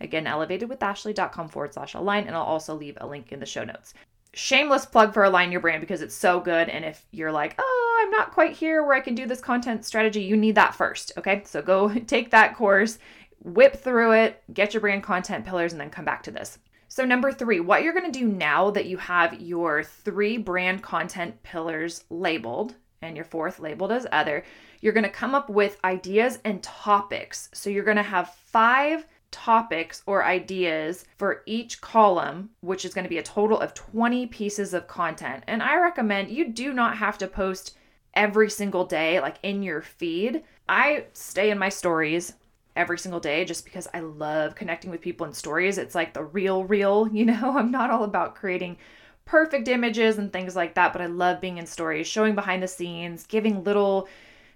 Again, 0.04 0.26
elevatedwithashley.com 0.26 1.48
forward 1.48 1.74
slash 1.74 1.94
align, 1.94 2.26
and 2.26 2.36
I'll 2.36 2.42
also 2.42 2.74
leave 2.74 2.98
a 3.00 3.06
link 3.06 3.32
in 3.32 3.40
the 3.40 3.46
show 3.46 3.64
notes. 3.64 3.94
Shameless 4.34 4.84
plug 4.84 5.14
for 5.14 5.24
Align 5.24 5.50
Your 5.50 5.60
Brand 5.60 5.80
because 5.80 6.02
it's 6.02 6.14
so 6.14 6.40
good. 6.40 6.68
And 6.68 6.84
if 6.84 7.06
you're 7.10 7.32
like, 7.32 7.54
oh, 7.58 8.00
I'm 8.02 8.10
not 8.10 8.32
quite 8.32 8.54
here 8.56 8.84
where 8.84 8.96
I 8.96 9.00
can 9.00 9.14
do 9.14 9.26
this 9.26 9.40
content 9.40 9.84
strategy, 9.84 10.22
you 10.22 10.36
need 10.36 10.56
that 10.56 10.74
first. 10.74 11.12
Okay. 11.16 11.42
So 11.46 11.62
go 11.62 11.88
take 12.06 12.30
that 12.30 12.54
course, 12.56 12.98
whip 13.42 13.76
through 13.76 14.12
it, 14.12 14.42
get 14.52 14.74
your 14.74 14.80
brand 14.80 15.04
content 15.04 15.46
pillars, 15.46 15.72
and 15.72 15.80
then 15.80 15.90
come 15.90 16.04
back 16.04 16.22
to 16.24 16.30
this. 16.30 16.58
So, 16.88 17.04
number 17.04 17.32
three, 17.32 17.58
what 17.60 17.82
you're 17.82 17.92
going 17.92 18.10
to 18.10 18.18
do 18.18 18.26
now 18.28 18.70
that 18.70 18.86
you 18.86 18.98
have 18.98 19.40
your 19.40 19.82
three 19.82 20.36
brand 20.36 20.82
content 20.82 21.42
pillars 21.42 22.04
labeled 22.10 22.74
and 23.02 23.16
your 23.16 23.24
fourth 23.24 23.58
labeled 23.58 23.90
as 23.90 24.06
other, 24.12 24.44
you're 24.80 24.92
going 24.92 25.02
to 25.02 25.10
come 25.10 25.34
up 25.34 25.48
with 25.48 25.78
ideas 25.82 26.38
and 26.44 26.62
topics. 26.62 27.48
So, 27.52 27.70
you're 27.70 27.84
going 27.84 27.96
to 27.96 28.02
have 28.02 28.34
five 28.34 29.06
topics 29.34 30.02
or 30.06 30.24
ideas 30.24 31.04
for 31.18 31.42
each 31.44 31.80
column, 31.80 32.50
which 32.60 32.84
is 32.84 32.94
going 32.94 33.04
to 33.04 33.10
be 33.10 33.18
a 33.18 33.22
total 33.22 33.60
of 33.60 33.74
20 33.74 34.28
pieces 34.28 34.72
of 34.72 34.86
content. 34.86 35.42
And 35.48 35.60
I 35.60 35.76
recommend 35.76 36.30
you 36.30 36.48
do 36.52 36.72
not 36.72 36.96
have 36.96 37.18
to 37.18 37.26
post 37.26 37.76
every 38.14 38.48
single 38.48 38.84
day, 38.84 39.20
like 39.20 39.38
in 39.42 39.62
your 39.62 39.82
feed. 39.82 40.44
I 40.68 41.06
stay 41.14 41.50
in 41.50 41.58
my 41.58 41.68
stories 41.68 42.34
every 42.76 42.98
single 42.98 43.20
day 43.20 43.44
just 43.44 43.64
because 43.64 43.88
I 43.92 44.00
love 44.00 44.54
connecting 44.54 44.92
with 44.92 45.00
people 45.00 45.26
in 45.26 45.32
stories. 45.32 45.78
It's 45.78 45.96
like 45.96 46.14
the 46.14 46.24
real, 46.24 46.64
real, 46.64 47.08
you 47.12 47.24
know, 47.24 47.58
I'm 47.58 47.72
not 47.72 47.90
all 47.90 48.04
about 48.04 48.36
creating 48.36 48.76
perfect 49.24 49.66
images 49.66 50.18
and 50.18 50.32
things 50.32 50.54
like 50.54 50.74
that, 50.74 50.92
but 50.92 51.02
I 51.02 51.06
love 51.06 51.40
being 51.40 51.58
in 51.58 51.66
stories, 51.66 52.06
showing 52.06 52.36
behind 52.36 52.62
the 52.62 52.68
scenes, 52.68 53.26
giving 53.26 53.64
little 53.64 54.08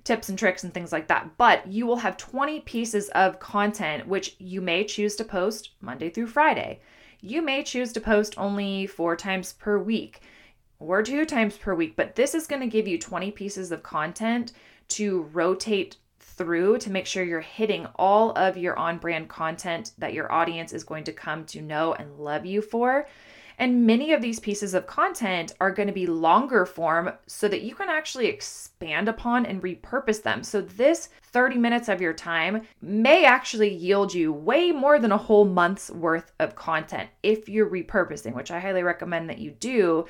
tips 0.08 0.30
and 0.30 0.38
tricks 0.38 0.64
and 0.64 0.72
things 0.72 0.90
like 0.90 1.06
that. 1.08 1.36
But 1.36 1.66
you 1.70 1.86
will 1.86 1.96
have 1.96 2.16
20 2.16 2.60
pieces 2.60 3.10
of 3.10 3.38
content 3.38 4.08
which 4.08 4.36
you 4.38 4.62
may 4.62 4.82
choose 4.84 5.14
to 5.16 5.24
post 5.24 5.72
Monday 5.82 6.08
through 6.08 6.28
Friday. 6.28 6.80
You 7.20 7.42
may 7.42 7.62
choose 7.62 7.92
to 7.92 8.00
post 8.00 8.34
only 8.38 8.86
four 8.86 9.16
times 9.16 9.52
per 9.52 9.78
week 9.78 10.22
or 10.78 11.02
two 11.02 11.26
times 11.26 11.58
per 11.58 11.74
week, 11.74 11.94
but 11.94 12.14
this 12.14 12.34
is 12.34 12.46
going 12.46 12.62
to 12.62 12.68
give 12.68 12.88
you 12.88 12.98
20 12.98 13.30
pieces 13.32 13.70
of 13.70 13.82
content 13.82 14.52
to 14.88 15.28
rotate 15.34 15.98
through 16.20 16.78
to 16.78 16.90
make 16.90 17.04
sure 17.04 17.22
you're 17.22 17.40
hitting 17.40 17.84
all 17.96 18.30
of 18.32 18.56
your 18.56 18.78
on 18.78 18.96
brand 18.96 19.28
content 19.28 19.92
that 19.98 20.14
your 20.14 20.32
audience 20.32 20.72
is 20.72 20.84
going 20.84 21.04
to 21.04 21.12
come 21.12 21.44
to 21.44 21.60
know 21.60 21.92
and 21.92 22.18
love 22.18 22.46
you 22.46 22.62
for. 22.62 23.06
And 23.58 23.86
many 23.86 24.12
of 24.12 24.22
these 24.22 24.38
pieces 24.38 24.72
of 24.72 24.86
content 24.86 25.52
are 25.60 25.72
going 25.72 25.88
to 25.88 25.92
be 25.92 26.06
longer 26.06 26.64
form 26.64 27.10
so 27.26 27.48
that 27.48 27.62
you 27.62 27.74
can 27.74 27.88
actually 27.88 28.26
expand 28.26 29.08
upon 29.08 29.46
and 29.46 29.60
repurpose 29.60 30.22
them. 30.22 30.44
So, 30.44 30.60
this 30.60 31.08
30 31.32 31.58
minutes 31.58 31.88
of 31.88 32.00
your 32.00 32.12
time 32.12 32.62
may 32.80 33.24
actually 33.24 33.74
yield 33.74 34.14
you 34.14 34.32
way 34.32 34.70
more 34.70 34.98
than 34.98 35.12
a 35.12 35.18
whole 35.18 35.44
month's 35.44 35.90
worth 35.90 36.32
of 36.38 36.54
content 36.54 37.10
if 37.22 37.48
you're 37.48 37.68
repurposing, 37.68 38.34
which 38.34 38.50
I 38.50 38.60
highly 38.60 38.82
recommend 38.82 39.28
that 39.28 39.38
you 39.38 39.50
do 39.50 40.06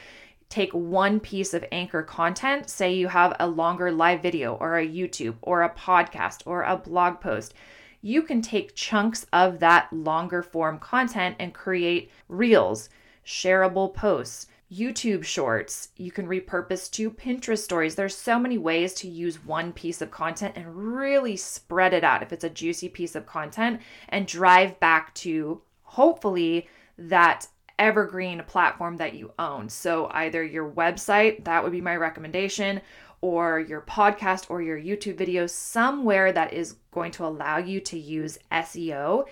take 0.49 0.73
one 0.73 1.21
piece 1.21 1.53
of 1.55 1.65
anchor 1.73 2.03
content, 2.03 2.71
say 2.71 2.95
you 2.95 3.09
have 3.09 3.37
a 3.39 3.47
longer 3.47 3.93
live 3.93 4.23
video 4.23 4.55
or 4.55 4.79
a 4.79 4.87
YouTube 4.87 5.35
or 5.43 5.63
a 5.63 5.75
podcast 5.75 6.43
or 6.47 6.63
a 6.63 6.77
blog 6.77 7.21
post, 7.21 7.55
you 8.01 8.23
can 8.23 8.41
take 8.41 8.75
chunks 8.75 9.27
of 9.33 9.59
that 9.59 9.93
longer 9.93 10.43
form 10.43 10.79
content 10.79 11.37
and 11.39 11.53
create 11.53 12.11
reels, 12.29 12.89
shareable 13.29 13.93
posts, 13.93 14.47
YouTube 14.73 15.23
shorts. 15.23 15.91
You 15.97 16.11
can 16.11 16.27
repurpose 16.27 16.91
to 16.93 17.11
Pinterest 17.11 17.59
stories. 17.59 17.95
There's 17.95 18.17
so 18.17 18.39
many 18.39 18.57
ways 18.57 18.95
to 18.95 19.09
use 19.09 19.45
one 19.45 19.75
piece 19.75 20.01
of 20.01 20.11
content 20.11 20.55
and 20.57 20.75
really 20.75 21.37
spread 21.37 21.93
it 21.93 22.03
out 22.03 22.23
if 22.23 22.33
it's 22.33 22.45
a 22.45 22.51
juicy 22.51 22.89
piece 22.89 23.15
of 23.15 23.27
content 23.27 23.83
and 24.09 24.27
drive 24.27 24.81
back 24.81 25.13
to 25.17 25.61
hopefully 25.83 26.69
that 26.97 27.47
evergreen 27.79 28.43
platform 28.47 28.97
that 28.97 29.15
you 29.15 29.31
own. 29.39 29.69
So 29.69 30.09
either 30.13 30.43
your 30.43 30.71
website, 30.71 31.45
that 31.45 31.63
would 31.63 31.73
be 31.73 31.83
my 31.83 31.97
recommendation, 31.97 32.81
or 33.21 33.61
your 33.61 33.83
podcast 33.83 34.47
or 34.49 34.63
your 34.63 34.79
YouTube 34.79 35.17
video 35.17 35.47
somewhere 35.47 36.33
that 36.33 36.53
is 36.55 36.77
going 36.93 37.13
to 37.13 37.27
allow 37.27 37.59
you 37.59 37.81
to 37.81 37.99
use 37.99 38.39
SEO 38.51 39.27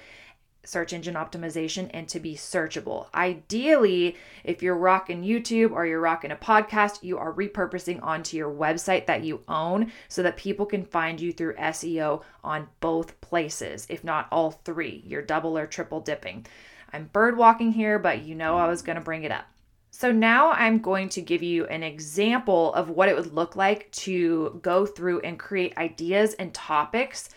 search 0.67 0.93
engine 0.93 1.15
optimization 1.15 1.91
and 1.95 2.09
to 2.09 2.21
be 2.21 2.35
searchable. 2.35 3.07
Ideally, 3.15 4.17
if 4.45 4.63
you're 4.63 4.77
rocking 4.77 5.23
YouTube 5.23 5.71
or 5.73 5.87
you're 5.87 6.01
rocking 6.01 6.33
a 6.33 6.37
podcast, 6.37 7.03
you 7.03 7.19
are 7.19 7.33
repurposing 7.33 8.03
onto 8.03 8.37
your 8.37 8.53
website 8.53 9.07
that 9.07 9.25
you 9.25 9.43
own 9.49 9.93
so 10.09 10.23
that 10.23 10.37
people 10.37 10.67
can 10.67 10.85
find 10.85 11.21
you 11.21 11.33
through 11.33 11.55
SEO 11.55 12.23
on 12.45 12.69
both 12.81 13.21
places, 13.21 13.87
if 13.89 14.05
not 14.05 14.29
all 14.31 14.51
three. 14.51 15.03
You're 15.07 15.23
double 15.23 15.57
or 15.57 15.67
triple 15.67 16.01
dipping. 16.01 16.47
I'm 16.93 17.07
bird 17.07 17.37
walking 17.37 17.73
here, 17.73 17.99
but 17.99 18.23
you 18.23 18.35
know 18.35 18.57
I 18.57 18.69
was 18.69 18.83
going 18.83 18.97
to 18.97 19.03
bring 19.03 19.25
it 19.25 19.33
up. 19.33 19.47
So 19.91 20.13
now 20.13 20.51
I'm 20.51 20.81
going 20.81 21.09
to 21.11 21.23
give 21.23 21.43
you 21.43 21.65
an 21.67 21.83
example 21.83 22.75
of 22.75 22.91
what 22.91 23.09
it 23.09 23.17
would 23.17 23.33
look 23.33 23.57
like 23.57 23.91
to 23.93 24.61
go 24.63 24.85
through 24.85 25.21
and 25.21 25.39
create 25.39 25.79
ideas 25.79 26.35
and 26.35 26.53
topics, 26.53 27.31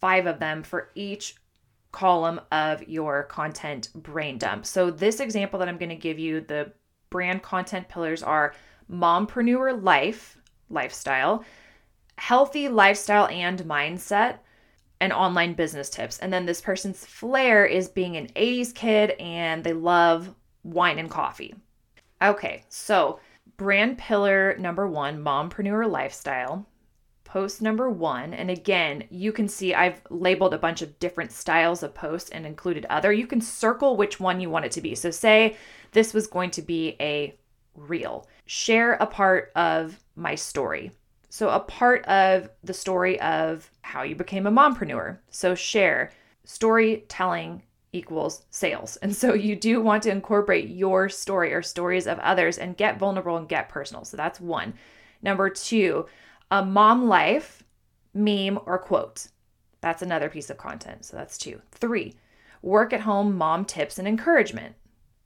five 0.00 0.26
of 0.26 0.38
them 0.38 0.62
for 0.62 0.90
each 0.94 1.34
column 1.94 2.40
of 2.52 2.86
your 2.88 3.22
content 3.22 3.88
brain 3.94 4.36
dump. 4.36 4.66
So, 4.66 4.90
this 4.90 5.20
example 5.20 5.58
that 5.60 5.68
I'm 5.68 5.78
going 5.78 5.88
to 5.90 5.94
give 5.94 6.18
you, 6.18 6.40
the 6.40 6.72
brand 7.08 7.42
content 7.42 7.88
pillars 7.88 8.22
are 8.22 8.54
mompreneur 8.92 9.82
life, 9.82 10.36
lifestyle, 10.68 11.44
healthy 12.18 12.68
lifestyle 12.68 13.28
and 13.28 13.60
mindset, 13.60 14.38
and 15.00 15.12
online 15.12 15.54
business 15.54 15.88
tips. 15.88 16.18
And 16.18 16.32
then 16.32 16.46
this 16.46 16.60
person's 16.60 17.06
flair 17.06 17.64
is 17.64 17.88
being 17.88 18.16
an 18.16 18.26
80s 18.34 18.74
kid 18.74 19.10
and 19.12 19.62
they 19.62 19.72
love 19.72 20.34
wine 20.64 20.98
and 20.98 21.10
coffee. 21.10 21.54
Okay, 22.20 22.64
so 22.68 23.20
brand 23.56 23.98
pillar 23.98 24.56
number 24.58 24.88
one, 24.88 25.22
mompreneur 25.22 25.88
lifestyle 25.90 26.66
post 27.34 27.60
number 27.60 27.90
one. 27.90 28.32
And 28.32 28.48
again, 28.48 29.02
you 29.10 29.32
can 29.32 29.48
see 29.48 29.74
I've 29.74 30.00
labeled 30.08 30.54
a 30.54 30.58
bunch 30.58 30.82
of 30.82 30.96
different 31.00 31.32
styles 31.32 31.82
of 31.82 31.92
posts 31.92 32.30
and 32.30 32.46
included 32.46 32.86
other. 32.88 33.12
You 33.12 33.26
can 33.26 33.40
circle 33.40 33.96
which 33.96 34.20
one 34.20 34.40
you 34.40 34.48
want 34.48 34.66
it 34.66 34.70
to 34.70 34.80
be. 34.80 34.94
So, 34.94 35.10
say 35.10 35.56
this 35.90 36.14
was 36.14 36.28
going 36.28 36.52
to 36.52 36.62
be 36.62 36.94
a 37.00 37.36
reel, 37.74 38.28
share 38.46 38.92
a 38.92 39.06
part 39.06 39.50
of 39.56 39.98
my 40.14 40.36
story. 40.36 40.92
So, 41.28 41.48
a 41.50 41.58
part 41.58 42.04
of 42.04 42.50
the 42.62 42.72
story 42.72 43.20
of 43.20 43.68
how 43.82 44.04
you 44.04 44.14
became 44.14 44.46
a 44.46 44.52
mompreneur. 44.52 45.18
So, 45.30 45.56
share 45.56 46.12
storytelling 46.44 47.64
equals 47.92 48.44
sales. 48.52 48.94
And 48.98 49.12
so, 49.12 49.34
you 49.34 49.56
do 49.56 49.80
want 49.80 50.04
to 50.04 50.12
incorporate 50.12 50.68
your 50.68 51.08
story 51.08 51.52
or 51.52 51.62
stories 51.62 52.06
of 52.06 52.20
others 52.20 52.58
and 52.58 52.76
get 52.76 53.00
vulnerable 53.00 53.36
and 53.36 53.48
get 53.48 53.68
personal. 53.68 54.04
So, 54.04 54.16
that's 54.16 54.40
one. 54.40 54.74
Number 55.20 55.50
two, 55.50 56.06
a 56.50 56.64
mom 56.64 57.06
life 57.06 57.62
meme 58.12 58.58
or 58.66 58.78
quote. 58.78 59.28
That's 59.80 60.02
another 60.02 60.28
piece 60.28 60.50
of 60.50 60.56
content. 60.56 61.04
So 61.04 61.16
that's 61.16 61.36
two. 61.36 61.60
Three, 61.72 62.14
work 62.62 62.92
at 62.92 63.00
home 63.00 63.36
mom 63.36 63.64
tips 63.64 63.98
and 63.98 64.08
encouragement. 64.08 64.74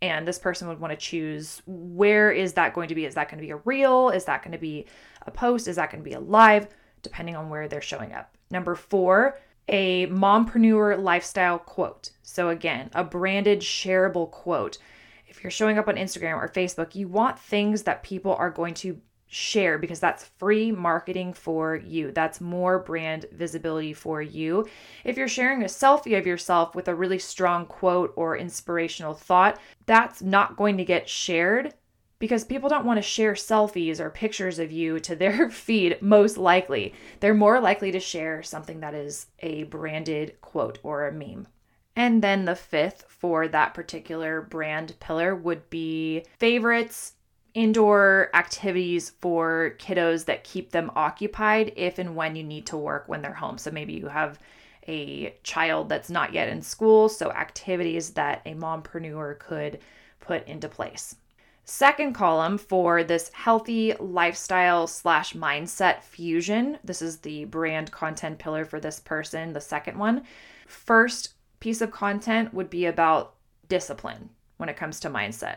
And 0.01 0.27
this 0.27 0.39
person 0.39 0.69
would 0.69 0.81
want 0.81 0.93
to 0.93 0.97
choose 0.97 1.61
where 1.67 2.31
is 2.31 2.53
that 2.55 2.75
going 2.75 2.89
to 2.89 2.95
be? 2.95 3.05
Is 3.05 3.15
that 3.15 3.29
going 3.29 3.39
to 3.39 3.47
be 3.47 3.51
a 3.51 3.61
reel? 3.65 4.11
Is 4.11 4.25
that 4.27 4.43
going 4.43 4.53
to 4.53 4.59
be 4.59 4.87
a 5.27 5.31
post? 5.31 5.67
Is 5.67 5.77
that 5.77 5.91
going 5.91 6.03
to 6.03 6.09
be 6.09 6.15
a 6.15 6.21
live? 6.21 6.69
Depending 7.03 7.37
on 7.37 7.49
where 7.49 7.69
they're 7.69 7.81
showing 7.81 8.13
up. 8.13 8.37
Number 8.51 8.75
four, 8.75 9.39
a 9.69 10.07
mompreneur 10.07 11.03
lifestyle 11.03 11.59
quote. 11.59 12.11
So 12.23 12.49
again, 12.49 12.91
a 12.95 13.05
branded 13.05 13.61
shareable 13.61 14.31
quote. 14.31 14.79
If 15.27 15.43
you're 15.43 15.51
showing 15.51 15.79
up 15.79 15.89
on 15.89 15.97
Instagram 15.97 16.37
or 16.37 16.49
Facebook, 16.49 16.95
you 16.95 17.07
want 17.07 17.39
things 17.39 17.83
that 17.83 18.03
people 18.03 18.35
are 18.35 18.51
going 18.51 18.75
to 18.75 19.01
share 19.29 19.79
because 19.79 20.01
that's 20.01 20.25
free 20.39 20.73
marketing 20.73 21.33
for 21.33 21.77
you. 21.77 22.11
That's 22.11 22.41
more 22.41 22.79
brand 22.79 23.27
visibility 23.31 23.93
for 23.93 24.23
you. 24.23 24.67
If 25.05 25.17
you're 25.17 25.29
sharing 25.29 25.63
a 25.63 25.67
selfie 25.67 26.19
of 26.19 26.27
yourself 26.27 26.75
with 26.75 26.89
a 26.89 26.95
really 26.95 27.19
strong 27.19 27.67
quote 27.67 28.13
or 28.17 28.37
inspirational 28.37 29.15
thought, 29.15 29.59
that's 29.87 30.23
not 30.23 30.57
going 30.57 30.79
to 30.79 30.85
get 30.85 31.09
shared 31.09 31.75
because 32.19 32.43
people 32.43 32.69
don't 32.69 32.87
want 32.87 32.99
to 32.99 33.03
share 33.03 33.35
selfies 33.35 34.01
or 34.01 34.11
pictures 34.11 34.59
of 34.59 34.73
you 34.73 34.99
to 35.01 35.15
their 35.15 35.51
feed, 35.53 36.01
most 36.03 36.37
likely. 36.37 36.95
They're 37.21 37.35
more 37.35 37.61
likely 37.61 37.93
to 37.93 38.01
share 38.01 38.43
something 38.43 38.81
that 38.81 38.95
is 38.95 39.27
a 39.41 39.65
branded 39.65 40.41
quote 40.41 40.79
or 40.83 41.07
a 41.07 41.13
meme. 41.13 41.47
And 41.95 42.23
then 42.23 42.45
the 42.45 42.55
fifth 42.55 43.05
for 43.09 43.49
that 43.49 43.75
particular 43.75 44.41
brand 44.41 44.95
pillar 45.01 45.35
would 45.35 45.69
be 45.69 46.25
favorites, 46.39 47.15
indoor 47.59 48.31
activities 48.35 49.11
for 49.21 49.75
kiddos 49.81 50.27
that 50.27 50.45
keep 50.45 50.71
them 50.71 50.93
occupied 50.95 51.73
if 51.75 51.99
and 51.99 52.15
when 52.15 52.37
you 52.37 52.45
need 52.45 52.65
to 52.65 52.77
work 52.77 53.09
when 53.09 53.21
they're 53.21 53.33
home. 53.35 53.59
So 53.59 53.73
maybe 53.73 53.95
you 53.95 54.07
have 54.07 54.39
a 54.87 55.37
child 55.43 55.89
that's 55.89 56.09
not 56.09 56.33
yet 56.33 56.49
in 56.49 56.63
school, 56.63 57.09
so 57.09 57.33
activities 57.33 58.11
that 58.11 58.43
a 58.47 58.55
mompreneur 58.55 59.41
could 59.41 59.81
put 60.21 60.47
into 60.47 60.69
place. 60.69 61.17
Second 61.65 62.13
column 62.13 62.59
for 62.59 63.03
this 63.03 63.33
healthy 63.35 63.93
lifestyle 63.99 64.87
slash 64.87 65.33
mindset 65.33 66.05
fusion. 66.05 66.79
This 66.85 67.03
is 67.03 67.19
the 67.19 67.45
brand 67.47 67.91
content 67.91 68.39
pillar 68.39 68.65
for 68.65 68.79
this 68.79 69.01
person, 69.01 69.53
the 69.53 69.61
second 69.61 69.99
one. 69.99 70.23
First 70.69 71.35
piece 71.59 71.81
of 71.81 71.91
content 71.91 72.55
would 72.55 72.71
be 72.71 72.87
about 72.87 73.35
discipline 73.69 74.31
when 74.59 74.69
it 74.69 74.77
comes 74.77 75.01
to 75.01 75.11
mindset. 75.11 75.57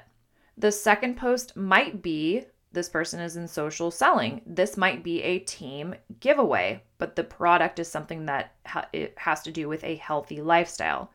The 0.62 0.72
second 0.72 1.18
post 1.18 1.58
might 1.58 2.04
be 2.04 2.46
this 2.72 2.88
person 2.88 3.20
is 3.20 3.36
in 3.36 3.48
social 3.48 3.90
selling. 3.90 4.42
This 4.46 4.78
might 4.78 5.04
be 5.04 5.24
a 5.24 5.40
team 5.40 5.96
giveaway, 6.20 6.84
but 7.00 7.16
the 7.16 7.24
product 7.24 7.80
is 7.80 7.88
something 7.88 8.28
that 8.28 8.54
ha- 8.68 8.88
it 8.94 9.16
has 9.18 9.42
to 9.42 9.52
do 9.52 9.68
with 9.68 9.84
a 9.84 9.96
healthy 9.96 10.40
lifestyle. 10.40 11.10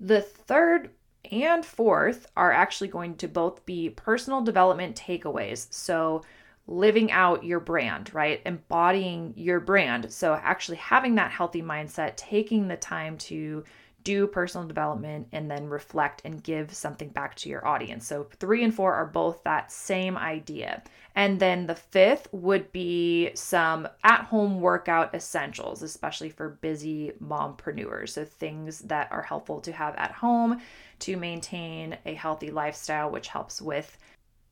The 0.00 0.20
third 0.20 0.90
and 1.32 1.64
fourth 1.64 2.26
are 2.36 2.52
actually 2.52 2.88
going 2.88 3.16
to 3.16 3.26
both 3.26 3.64
be 3.64 3.88
personal 3.88 4.42
development 4.42 4.96
takeaways. 4.96 5.66
So, 5.72 6.22
living 6.66 7.10
out 7.10 7.42
your 7.42 7.60
brand, 7.60 8.12
right? 8.12 8.42
Embodying 8.44 9.32
your 9.34 9.60
brand. 9.60 10.12
So, 10.12 10.34
actually 10.34 10.76
having 10.76 11.14
that 11.14 11.30
healthy 11.30 11.62
mindset, 11.62 12.16
taking 12.16 12.68
the 12.68 12.76
time 12.76 13.16
to 13.18 13.64
do 14.04 14.26
personal 14.26 14.66
development 14.66 15.28
and 15.32 15.50
then 15.50 15.66
reflect 15.66 16.22
and 16.24 16.42
give 16.42 16.72
something 16.72 17.08
back 17.08 17.34
to 17.36 17.48
your 17.48 17.66
audience. 17.66 18.06
So, 18.06 18.28
three 18.38 18.64
and 18.64 18.74
four 18.74 18.94
are 18.94 19.06
both 19.06 19.42
that 19.44 19.70
same 19.70 20.16
idea. 20.16 20.82
And 21.14 21.40
then 21.40 21.66
the 21.66 21.74
fifth 21.74 22.28
would 22.32 22.70
be 22.72 23.30
some 23.34 23.88
at 24.04 24.24
home 24.24 24.60
workout 24.60 25.14
essentials, 25.14 25.82
especially 25.82 26.30
for 26.30 26.58
busy 26.60 27.12
mompreneurs. 27.22 28.10
So, 28.10 28.24
things 28.24 28.80
that 28.80 29.10
are 29.10 29.22
helpful 29.22 29.60
to 29.62 29.72
have 29.72 29.94
at 29.96 30.12
home 30.12 30.60
to 31.00 31.16
maintain 31.16 31.96
a 32.06 32.14
healthy 32.14 32.50
lifestyle, 32.50 33.10
which 33.10 33.28
helps 33.28 33.60
with 33.60 33.98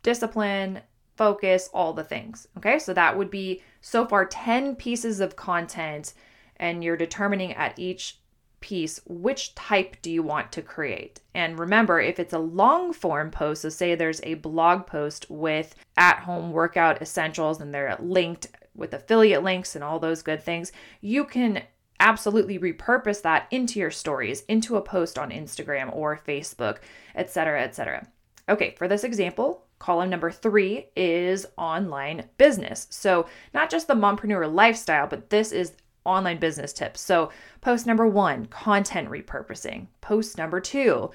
discipline, 0.03 0.81
focus, 1.17 1.69
all 1.75 1.93
the 1.93 2.05
things. 2.05 2.47
Okay, 2.57 2.79
so 2.79 2.95
that 2.95 3.19
would 3.19 3.31
be 3.31 3.63
so 3.81 4.07
far 4.07 4.25
10 4.25 4.77
pieces 4.77 5.21
of 5.21 5.37
content, 5.37 6.15
and 6.57 6.83
you're 6.83 6.97
determining 6.97 7.53
at 7.55 7.79
each 7.79 8.19
piece 8.61 9.01
which 9.07 9.55
type 9.55 9.97
do 10.03 10.11
you 10.11 10.23
want 10.23 10.53
to 10.53 10.63
create. 10.63 11.21
And 11.35 11.59
remember, 11.59 12.01
if 12.01 12.19
it's 12.19 12.33
a 12.33 12.39
long 12.39 12.93
form 12.93 13.31
post, 13.31 13.63
so 13.63 13.69
say 13.69 13.95
there's 13.95 14.21
a 14.25 14.35
blog 14.35 14.87
post 14.87 15.27
with 15.29 15.75
at 15.97 16.21
home 16.21 16.53
workout 16.53 17.01
essentials 17.01 17.61
and 17.61 17.73
they're 17.73 17.97
linked 18.01 18.49
with 18.75 18.95
affiliate 18.95 19.43
links 19.43 19.75
and 19.75 19.85
all 19.85 19.99
those 19.99 20.23
good 20.23 20.43
things, 20.43 20.73
you 21.01 21.25
can 21.25 21.63
absolutely 22.01 22.59
repurpose 22.59 23.23
that 23.23 23.47
into 23.51 23.79
your 23.81 23.91
stories, 23.91 24.43
into 24.43 24.77
a 24.77 24.83
post 24.83 25.19
on 25.19 25.31
Instagram 25.31 25.95
or 25.95 26.17
Facebook, 26.17 26.79
etc., 27.15 27.63
etc. 27.63 28.07
Okay, 28.49 28.75
for 28.79 28.89
this 28.89 29.05
example, 29.05 29.67
column 29.79 30.11
number 30.11 30.31
three 30.31 30.87
is 30.97 31.47
online 31.57 32.25
business. 32.39 32.87
So, 32.91 33.27
not 33.53 33.71
just 33.71 33.89
the 33.89 33.95
mompreneur 33.95 34.53
lifestyle, 34.53 35.07
but 35.07 35.31
this 35.31 35.53
is 35.53 35.73
online 36.09 36.39
business 36.39 36.73
tips. 36.73 37.01
So, 37.01 37.31
post 37.61 37.87
number 37.87 38.07
one, 38.07 38.47
content 38.47 39.09
repurposing. 39.09 39.87
Post 40.01 40.39
number 40.39 40.61
two, 40.61 41.11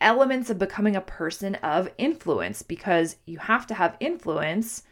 elements 0.00 0.50
of 0.50 0.58
becoming 0.58 0.96
a 0.96 1.00
person 1.00 1.54
of 1.56 1.90
influence, 1.98 2.62
because 2.62 3.16
you 3.26 3.38
have 3.38 3.66
to 3.68 3.74
have 3.74 3.96
influence 4.00 4.82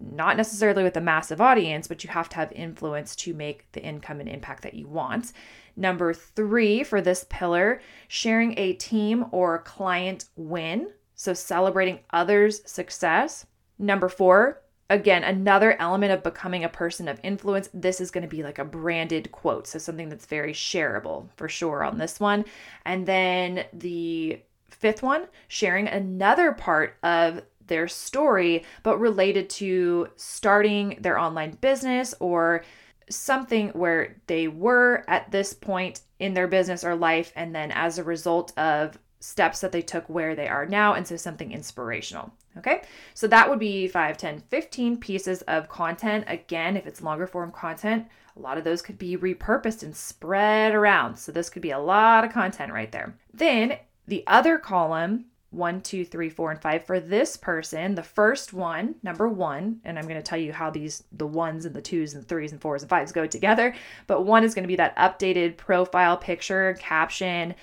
not 0.00 0.36
necessarily 0.36 0.82
with 0.82 0.96
a 0.96 1.00
massive 1.00 1.40
audience, 1.40 1.86
but 1.86 2.02
you 2.04 2.10
have 2.10 2.28
to 2.30 2.36
have 2.36 2.52
influence 2.52 3.14
to 3.16 3.34
make 3.34 3.70
the 3.72 3.82
income 3.82 4.20
and 4.20 4.28
impact 4.28 4.62
that 4.62 4.74
you 4.74 4.88
want. 4.88 5.32
Number 5.76 6.14
three 6.14 6.84
for 6.84 7.00
this 7.00 7.26
pillar, 7.28 7.80
sharing 8.08 8.58
a 8.58 8.74
team 8.74 9.26
or 9.32 9.62
client 9.62 10.26
win. 10.36 10.90
So 11.14 11.34
celebrating 11.34 12.00
others' 12.10 12.62
success. 12.70 13.46
Number 13.78 14.08
four, 14.08 14.62
again, 14.90 15.24
another 15.24 15.80
element 15.80 16.12
of 16.12 16.22
becoming 16.22 16.64
a 16.64 16.68
person 16.68 17.08
of 17.08 17.20
influence. 17.22 17.70
This 17.72 18.00
is 18.00 18.10
going 18.10 18.22
to 18.22 18.28
be 18.28 18.42
like 18.42 18.58
a 18.58 18.64
branded 18.64 19.32
quote. 19.32 19.66
So 19.66 19.78
something 19.78 20.10
that's 20.10 20.26
very 20.26 20.52
shareable 20.52 21.28
for 21.36 21.48
sure 21.48 21.82
on 21.82 21.96
this 21.96 22.20
one. 22.20 22.44
And 22.84 23.06
then 23.06 23.64
the 23.72 24.40
fifth 24.68 25.02
one, 25.02 25.28
sharing 25.48 25.88
another 25.88 26.52
part 26.52 26.96
of 27.02 27.42
their 27.66 27.86
story, 27.86 28.64
but 28.82 28.98
related 28.98 29.48
to 29.48 30.08
starting 30.16 30.98
their 31.00 31.18
online 31.18 31.52
business 31.60 32.14
or 32.18 32.64
something 33.08 33.68
where 33.70 34.16
they 34.26 34.48
were 34.48 35.04
at 35.06 35.30
this 35.30 35.54
point 35.54 36.00
in 36.18 36.34
their 36.34 36.48
business 36.48 36.84
or 36.84 36.96
life, 36.96 37.32
and 37.36 37.54
then 37.54 37.70
as 37.70 37.98
a 37.98 38.04
result 38.04 38.56
of 38.58 38.98
steps 39.20 39.60
that 39.60 39.70
they 39.70 39.82
took 39.82 40.08
where 40.08 40.34
they 40.34 40.48
are 40.48 40.66
now, 40.66 40.94
and 40.94 41.06
so 41.06 41.16
something 41.16 41.52
inspirational. 41.52 42.32
Okay, 42.58 42.82
so 43.14 43.28
that 43.28 43.48
would 43.48 43.60
be 43.60 43.86
5, 43.86 44.16
10, 44.16 44.40
15 44.48 44.96
pieces 44.96 45.42
of 45.42 45.68
content. 45.68 46.24
Again, 46.26 46.76
if 46.76 46.86
it's 46.86 47.02
longer 47.02 47.26
form 47.26 47.52
content, 47.52 48.08
a 48.36 48.40
lot 48.40 48.58
of 48.58 48.64
those 48.64 48.82
could 48.82 48.98
be 48.98 49.16
repurposed 49.16 49.82
and 49.82 49.94
spread 49.94 50.74
around. 50.74 51.16
So 51.16 51.30
this 51.30 51.50
could 51.50 51.62
be 51.62 51.70
a 51.70 51.78
lot 51.78 52.24
of 52.24 52.32
content 52.32 52.72
right 52.72 52.90
there. 52.90 53.14
Then 53.32 53.78
the 54.08 54.24
other 54.26 54.58
column 54.58 55.26
one, 55.50 55.80
two, 55.80 56.04
three, 56.04 56.30
four, 56.30 56.52
and 56.52 56.62
five 56.62 56.84
for 56.84 57.00
this 57.00 57.36
person. 57.36 57.96
The 57.96 58.02
first 58.02 58.52
one, 58.52 58.94
number 59.02 59.28
one, 59.28 59.80
and 59.84 59.98
I'm 59.98 60.04
going 60.04 60.16
to 60.16 60.22
tell 60.22 60.38
you 60.38 60.52
how 60.52 60.70
these 60.70 61.02
the 61.12 61.26
ones 61.26 61.64
and 61.64 61.74
the 61.74 61.82
twos 61.82 62.14
and 62.14 62.26
threes 62.26 62.52
and 62.52 62.60
fours 62.60 62.82
and 62.82 62.88
fives 62.88 63.10
go 63.12 63.26
together. 63.26 63.74
But 64.06 64.22
one 64.22 64.44
is 64.44 64.54
going 64.54 64.62
to 64.62 64.68
be 64.68 64.76
that 64.76 64.96
updated 64.96 65.56
profile 65.56 66.16
picture 66.16 66.76
caption. 66.78 67.54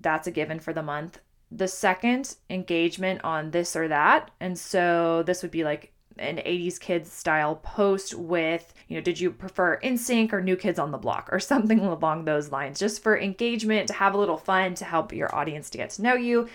That's 0.00 0.26
a 0.26 0.30
given 0.30 0.60
for 0.60 0.72
the 0.72 0.82
month. 0.82 1.20
The 1.50 1.68
second 1.68 2.36
engagement 2.48 3.22
on 3.24 3.50
this 3.50 3.74
or 3.76 3.88
that, 3.88 4.30
and 4.40 4.58
so 4.58 5.22
this 5.24 5.42
would 5.42 5.50
be 5.50 5.64
like 5.64 5.92
an 6.20 6.36
80s 6.36 6.78
kids 6.78 7.10
style 7.12 7.56
post 7.56 8.14
with, 8.14 8.72
you 8.88 8.96
know, 8.96 9.00
did 9.00 9.18
you 9.18 9.30
prefer 9.30 9.80
NSYNC 9.80 10.32
or 10.32 10.40
New 10.40 10.56
Kids 10.56 10.78
on 10.78 10.90
the 10.90 10.98
Block 10.98 11.28
or 11.32 11.40
something 11.40 11.80
along 11.80 12.24
those 12.24 12.52
lines, 12.52 12.78
just 12.78 13.02
for 13.02 13.18
engagement, 13.18 13.88
to 13.88 13.94
have 13.94 14.14
a 14.14 14.18
little 14.18 14.36
fun, 14.36 14.74
to 14.74 14.84
help 14.84 15.12
your 15.12 15.34
audience 15.34 15.70
to 15.70 15.78
get 15.78 15.90
to 15.90 16.02
know 16.02 16.14
you. 16.14 16.48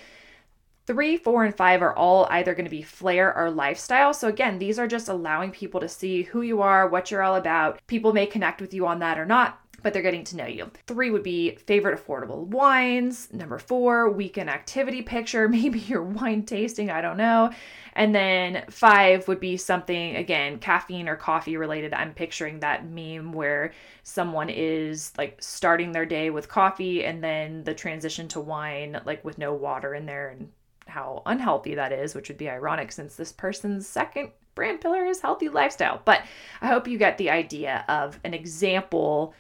Three, 0.88 1.17
four, 1.17 1.43
and 1.43 1.55
five 1.55 1.81
are 1.81 1.95
all 1.95 2.27
either 2.29 2.53
going 2.53 2.65
to 2.65 2.71
be 2.71 2.84
flair 2.84 3.36
or 3.36 3.49
lifestyle. 3.49 4.13
So, 4.13 4.27
again, 4.27 4.60
these 4.60 4.77
are 4.77 4.88
just 4.88 5.10
allowing 5.10 5.49
people 5.49 5.79
to 5.79 5.89
see 5.89 6.21
who 6.21 6.43
you 6.43 6.62
are, 6.62 6.88
what 6.88 7.10
you're 7.10 7.23
all 7.23 7.38
about. 7.38 7.79
People 7.88 8.13
may 8.13 8.27
connect 8.27 8.62
with 8.62 8.71
you 8.71 8.86
on 8.86 8.99
that 8.99 9.17
or 9.17 9.25
not, 9.25 9.60
but 9.86 9.93
they're 9.93 10.02
getting 10.02 10.24
to 10.24 10.36
know 10.36 10.48
you. 10.48 10.71
Three 10.88 11.12
would 11.12 11.21
be 11.21 11.58
favorite 11.67 11.95
affordable 11.95 12.48
wines. 12.48 13.32
Number 13.32 13.60
four, 13.60 14.10
weekend 14.10 14.50
activity 14.50 15.04
picture, 15.04 15.48
maybe 15.50 15.78
your 15.78 16.02
wine 16.02 16.41
tasting, 16.41 16.89
I 16.89 17.02
don't 17.02 17.17
know. 17.17 17.52
And 17.93 18.15
then 18.15 18.65
five 18.71 19.28
would 19.28 19.39
be 19.39 19.58
something, 19.58 20.15
again, 20.15 20.58
caffeine 20.58 21.08
or 21.08 21.15
coffee 21.15 21.56
related. 21.56 21.93
I'm 21.93 22.15
picturing 22.15 22.62
that 22.62 22.89
meme 22.89 23.32
where 23.32 23.74
someone 24.02 24.50
is 24.50 25.13
like 25.19 25.38
starting 25.39 25.91
their 25.91 26.08
day 26.08 26.32
with 26.32 26.50
coffee 26.50 27.06
and 27.06 27.24
then 27.24 27.63
the 27.63 27.76
transition 27.76 28.28
to 28.30 28.39
wine, 28.39 29.00
like 29.06 29.24
with 29.24 29.38
no 29.38 29.54
water 29.54 29.93
in 29.93 30.08
there 30.08 30.30
and 30.30 30.50
how 30.88 31.21
unhealthy 31.28 31.76
that 31.76 31.91
is, 31.91 32.15
which 32.15 32.28
would 32.28 32.39
be 32.39 32.50
ironic 32.50 32.91
since 32.91 33.17
this 33.17 33.32
person's 33.32 33.86
second 33.86 34.32
brand 34.56 34.82
pillar 34.82 35.06
is 35.06 35.21
healthy 35.21 35.50
lifestyle. 35.50 36.02
But 36.06 36.24
I 36.60 36.67
hope 36.69 36.88
you 36.88 36.98
get 36.98 37.19
the 37.19 37.30
idea 37.30 37.86
of 37.88 38.19
an 38.24 38.34
example 38.34 39.36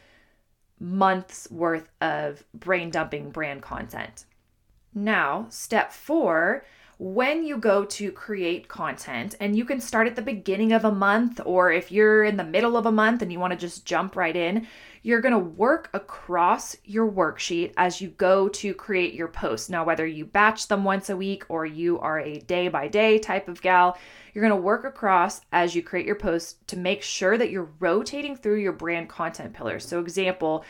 month's 0.79 1.49
worth 1.49 1.89
of 2.01 2.43
brain 2.53 2.89
dumping 2.89 3.31
brand 3.31 3.61
content. 3.61 4.25
Now, 4.93 5.47
step 5.49 5.91
four 5.91 6.65
when 6.97 7.43
you 7.43 7.57
go 7.57 7.83
to 7.83 8.11
create 8.11 8.69
content, 8.69 9.35
and 9.41 9.55
you 9.55 9.65
can 9.65 9.81
start 9.81 10.07
at 10.07 10.15
the 10.15 10.21
beginning 10.21 10.71
of 10.71 10.85
a 10.85 10.91
month, 10.91 11.41
or 11.45 11.71
if 11.71 11.91
you're 11.91 12.23
in 12.23 12.37
the 12.37 12.43
middle 12.43 12.77
of 12.77 12.85
a 12.85 12.91
month 12.91 13.21
and 13.21 13.31
you 13.31 13.39
want 13.39 13.51
to 13.51 13.59
just 13.59 13.85
jump 13.85 14.15
right 14.15 14.35
in, 14.35 14.65
you're 15.01 15.21
going 15.21 15.33
to 15.33 15.37
work 15.39 15.89
across 15.93 16.75
your 16.85 17.11
worksheet 17.11 17.73
as 17.77 17.99
you 17.99 18.07
go 18.09 18.47
to 18.47 18.73
create 18.73 19.13
your 19.13 19.27
posts. 19.27 19.69
Now, 19.69 19.83
whether 19.83 20.07
you 20.07 20.25
batch 20.25 20.67
them 20.67 20.83
once 20.83 21.09
a 21.09 21.17
week 21.17 21.43
or 21.49 21.65
you 21.65 21.99
are 21.99 22.19
a 22.19 22.39
day 22.39 22.69
by 22.69 22.87
day 22.87 23.19
type 23.19 23.47
of 23.47 23.61
gal, 23.61 23.97
you're 24.33 24.47
going 24.47 24.57
to 24.57 24.65
work 24.65 24.85
across 24.85 25.41
as 25.51 25.75
you 25.75 25.83
create 25.83 26.05
your 26.05 26.15
posts 26.15 26.55
to 26.67 26.77
make 26.77 27.03
sure 27.03 27.37
that 27.37 27.51
you're 27.51 27.69
rotating 27.79 28.35
through 28.35 28.59
your 28.61 28.73
brand 28.73 29.09
content 29.09 29.53
pillars. 29.53 29.85
So, 29.85 29.99
example, 29.99 30.63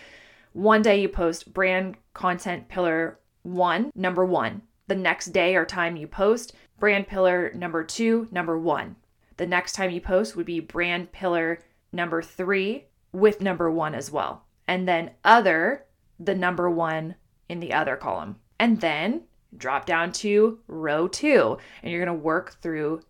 one 0.53 0.81
day 0.81 1.01
you 1.01 1.07
post 1.07 1.53
brand 1.53 1.97
content 2.13 2.67
pillar 2.67 3.19
one, 3.43 3.91
number 3.95 4.25
one. 4.25 4.63
The 4.87 4.95
next 4.95 5.27
day 5.27 5.55
or 5.55 5.65
time 5.65 5.95
you 5.95 6.07
post, 6.07 6.53
brand 6.79 7.07
pillar 7.07 7.51
number 7.55 7.83
two, 7.83 8.27
number 8.31 8.57
one. 8.57 8.95
The 9.37 9.47
next 9.47 9.73
time 9.73 9.89
you 9.89 9.99
post 9.99 10.35
would 10.35 10.45
be 10.45 10.59
brand 10.59 11.11
pillar 11.11 11.59
number 11.91 12.21
three, 12.21 12.85
with 13.11 13.41
number 13.41 13.71
one 13.71 13.95
as 13.95 14.11
well. 14.11 14.45
And 14.67 14.87
then 14.87 15.11
other, 15.23 15.85
the 16.19 16.35
number 16.35 16.69
one 16.69 17.15
in 17.49 17.59
the 17.59 17.73
other 17.73 17.95
column. 17.95 18.37
And 18.59 18.79
then 18.81 19.23
drop 19.57 19.85
down 19.85 20.11
to 20.11 20.59
row 20.67 21.07
two, 21.07 21.57
and 21.81 21.91
you're 21.91 22.03
going 22.03 22.17
to 22.17 22.23
work 22.23 22.61
through 22.61 23.01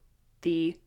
the 0.41 0.77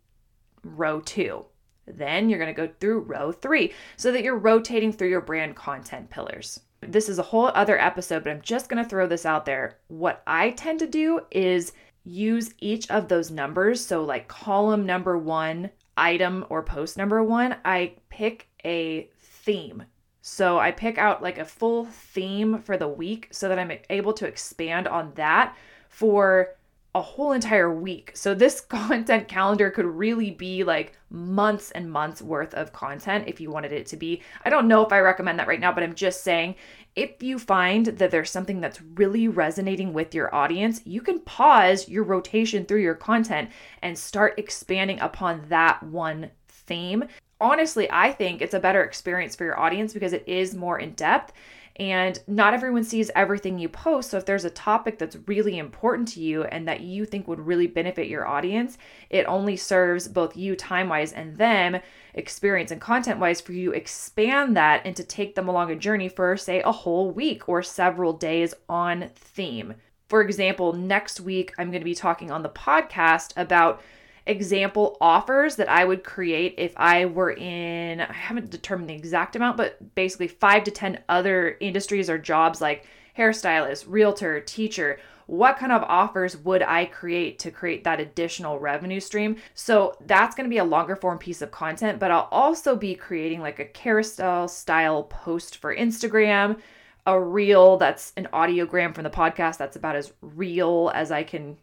row 0.63 1.01
two. 1.01 1.45
Then 1.87 2.29
you're 2.29 2.39
going 2.39 2.55
to 2.55 2.67
go 2.67 2.73
through 2.81 3.01
row 3.01 3.33
three 3.33 3.73
so 3.97 4.13
that 4.13 4.23
you're 4.23 4.39
rotating 4.39 4.93
through 4.93 5.09
your 5.09 5.21
brand 5.21 5.57
content 5.57 6.11
pillars. 6.11 6.61
This 6.81 7.09
is 7.09 7.19
a 7.19 7.25
whole 7.25 7.51
other 7.55 7.79
episode, 7.79 8.25
but 8.25 8.31
I'm 8.31 8.41
just 8.41 8.69
going 8.69 8.83
to 8.83 8.89
throw 8.89 9.07
this 9.07 9.27
out 9.27 9.45
there. 9.45 9.79
What 9.89 10.23
I 10.27 10.51
tend 10.51 10.79
to 10.79 10.87
do 10.87 11.21
is 11.31 11.73
use 12.05 12.55
each 12.61 12.91
of 12.91 13.09
those 13.09 13.31
numbers. 13.31 13.85
So, 13.85 14.05
like 14.05 14.29
column 14.29 14.87
number 14.87 15.19
one, 15.19 15.71
item 15.97 16.47
or 16.49 16.63
post 16.63 16.97
number 16.97 17.23
one, 17.23 17.57
I 17.65 17.95
pick 18.09 18.49
a 18.65 19.11
theme. 19.19 19.85
So 20.21 20.59
I 20.59 20.73
pick 20.73 20.99
out 20.99 21.23
like 21.23 21.39
a 21.39 21.45
full 21.45 21.87
theme 21.87 22.59
for 22.63 22.77
the 22.77 22.89
week 22.89 23.29
so 23.31 23.49
that 23.49 23.59
I'm 23.59 23.73
able 23.91 24.13
to 24.15 24.27
expand 24.27 24.87
on 24.87 25.13
that 25.15 25.57
for 25.89 26.55
a 26.99 27.03
whole 27.03 27.31
entire 27.31 27.73
week. 27.73 28.11
So 28.15 28.35
this 28.35 28.61
content 28.69 29.29
calendar 29.29 29.71
could 29.71 29.87
really 29.87 30.33
be 30.33 30.65
like 30.65 30.99
months 31.11 31.71
and 31.71 31.91
months 31.91 32.21
worth 32.21 32.55
of 32.55 32.73
content 32.73 33.29
if 33.29 33.41
you 33.41 33.51
wanted 33.51 33.73
it 33.73 33.87
to 33.87 33.97
be. 33.97 34.21
I 34.45 34.51
don't 34.51 34.69
know 34.69 34.85
if 34.85 34.93
I 34.93 34.99
recommend 34.99 35.39
that 35.39 35.47
right 35.47 35.61
now, 35.61 35.73
but 35.73 35.85
I'm 35.85 35.95
just 35.95 36.25
saying 36.25 36.57
if 36.97 37.23
you 37.23 37.39
find 37.39 37.87
that 37.87 38.11
there's 38.11 38.31
something 38.31 38.61
that's 38.61 38.83
really 38.83 39.29
resonating 39.29 39.93
with 39.93 40.15
your 40.15 40.35
audience, 40.35 40.81
you 40.85 41.01
can 41.01 41.21
pause 41.21 41.89
your 41.89 42.03
rotation 42.03 42.65
through 42.65 42.83
your 42.83 42.97
content 42.97 43.51
and 43.81 43.97
start 43.97 44.35
expanding 44.37 44.99
upon 44.99 45.45
that 45.49 45.83
one 45.83 46.31
theme 46.49 47.05
honestly, 47.41 47.89
I 47.89 48.11
think 48.11 48.43
it's 48.43 48.53
a 48.53 48.59
better 48.59 48.83
experience 48.83 49.37
for 49.37 49.45
your 49.45 49.59
audience 49.59 49.93
because 49.93 50.13
it 50.13 50.25
is 50.27 50.57
more 50.57 50.81
in 50.81 50.93
depth 50.95 51.33
and 51.79 52.19
not 52.27 52.55
everyone 52.55 52.83
sees 52.83 53.11
everything 53.15 53.59
you 53.59 53.69
post. 53.69 54.11
So 54.11 54.17
if 54.17 54.27
there's 54.27 54.45
a 54.45 54.51
topic 54.51 54.99
that's 54.99 55.17
really 55.27 55.59
important 55.59 56.09
to 56.09 56.21
you 56.21 56.43
and 56.45 56.67
that 56.67 56.81
you 56.81 57.05
think 57.05 57.29
would 57.29 57.47
really 57.47 57.69
benefit 57.69 58.09
your 58.09 58.27
audience, 58.27 58.79
it 59.11 59.27
only 59.27 59.57
serves 59.57 60.09
both 60.09 60.37
you 60.37 60.57
time 60.57 60.89
wise 60.89 61.13
and 61.13 61.37
them 61.37 61.79
experience 62.15 62.73
and 62.73 62.81
content 62.81 63.21
wise 63.21 63.41
for 63.41 63.53
you 63.53 63.73
expand 63.73 64.57
that 64.57 64.83
and 64.85 64.97
to 64.97 65.05
take 65.05 65.37
them 65.37 65.49
along 65.49 65.71
a 65.71 65.77
journey 65.77 66.09
for 66.09 66.37
say 66.37 66.61
a 66.63 66.73
whole 66.73 67.11
week 67.11 67.49
or 67.49 67.63
several 67.63 68.13
days 68.13 68.55
on 68.69 69.09
theme. 69.15 69.75
For 70.09 70.23
example, 70.23 70.73
next 70.73 71.21
week 71.21 71.53
I'm 71.59 71.71
going 71.71 71.81
to 71.81 71.85
be 71.85 71.95
talking 71.95 72.31
on 72.31 72.43
the 72.43 72.49
podcast 72.49 73.33
about 73.37 73.81
example 74.29 74.97
offers 75.01 75.57
that 75.57 75.69
I 75.69 75.85
would 75.85 76.05
create 76.05 76.55
if 76.59 76.75
I 76.77 77.07
were 77.07 77.33
in, 77.33 78.01
I 78.01 78.13
haven't 78.13 78.51
determined 78.51 78.91
the 78.91 78.95
exact 78.95 79.35
amount, 79.35 79.57
but 79.57 79.95
basically 79.95 80.29
five 80.29 80.65
to 80.65 80.71
10 80.71 81.01
other 81.09 81.57
industries 81.61 82.11
or 82.11 82.19
jobs 82.19 82.61
like 82.61 82.87
hairstylist, 83.17 83.87
realtor, 83.89 84.41
teacher. 84.41 84.99
What 85.27 85.59
kind 85.59 85.73
of 85.73 85.83
offers 85.83 86.37
would 86.39 86.63
I 86.63 86.87
create 86.87 87.39
to 87.41 87.51
create 87.51 87.85
that 87.85 88.01
additional 88.01 88.59
revenue 88.59 89.01
stream? 89.01 89.37
So 89.55 89.97
that's 90.07 90.35
going 90.35 90.49
to 90.49 90.55
be 90.55 90.59
a 90.59 90.65
longer 90.65 90.97
form 90.97 91.19
piece 91.19 91.43
of 91.43 91.51
content, 91.51 91.99
but 91.99 92.11
I'll 92.11 92.29
also 92.31 92.77
be 92.77 92.95
creating 92.95 93.41
like 93.41 93.59
a 93.59 93.65
carousel 93.65 94.49
style 94.49 95.05
post 95.05 95.57
for 95.57 95.75
Instagram, 95.75 96.59
a 97.07 97.19
reel 97.19 97.79
that's 97.79 98.13
an 98.17 98.29
audiogram 98.33 98.95
from 98.95 99.05
the 99.05 99.11
podcast 99.11 99.57
that's 99.57 99.77
about 99.77 99.97
as 99.97 100.13
real 100.21 100.93
as 100.95 101.11
I 101.11 101.25
can 101.25 101.57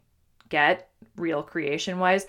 get, 0.48 0.88
real 1.16 1.42
creation 1.42 1.98
wise 1.98 2.26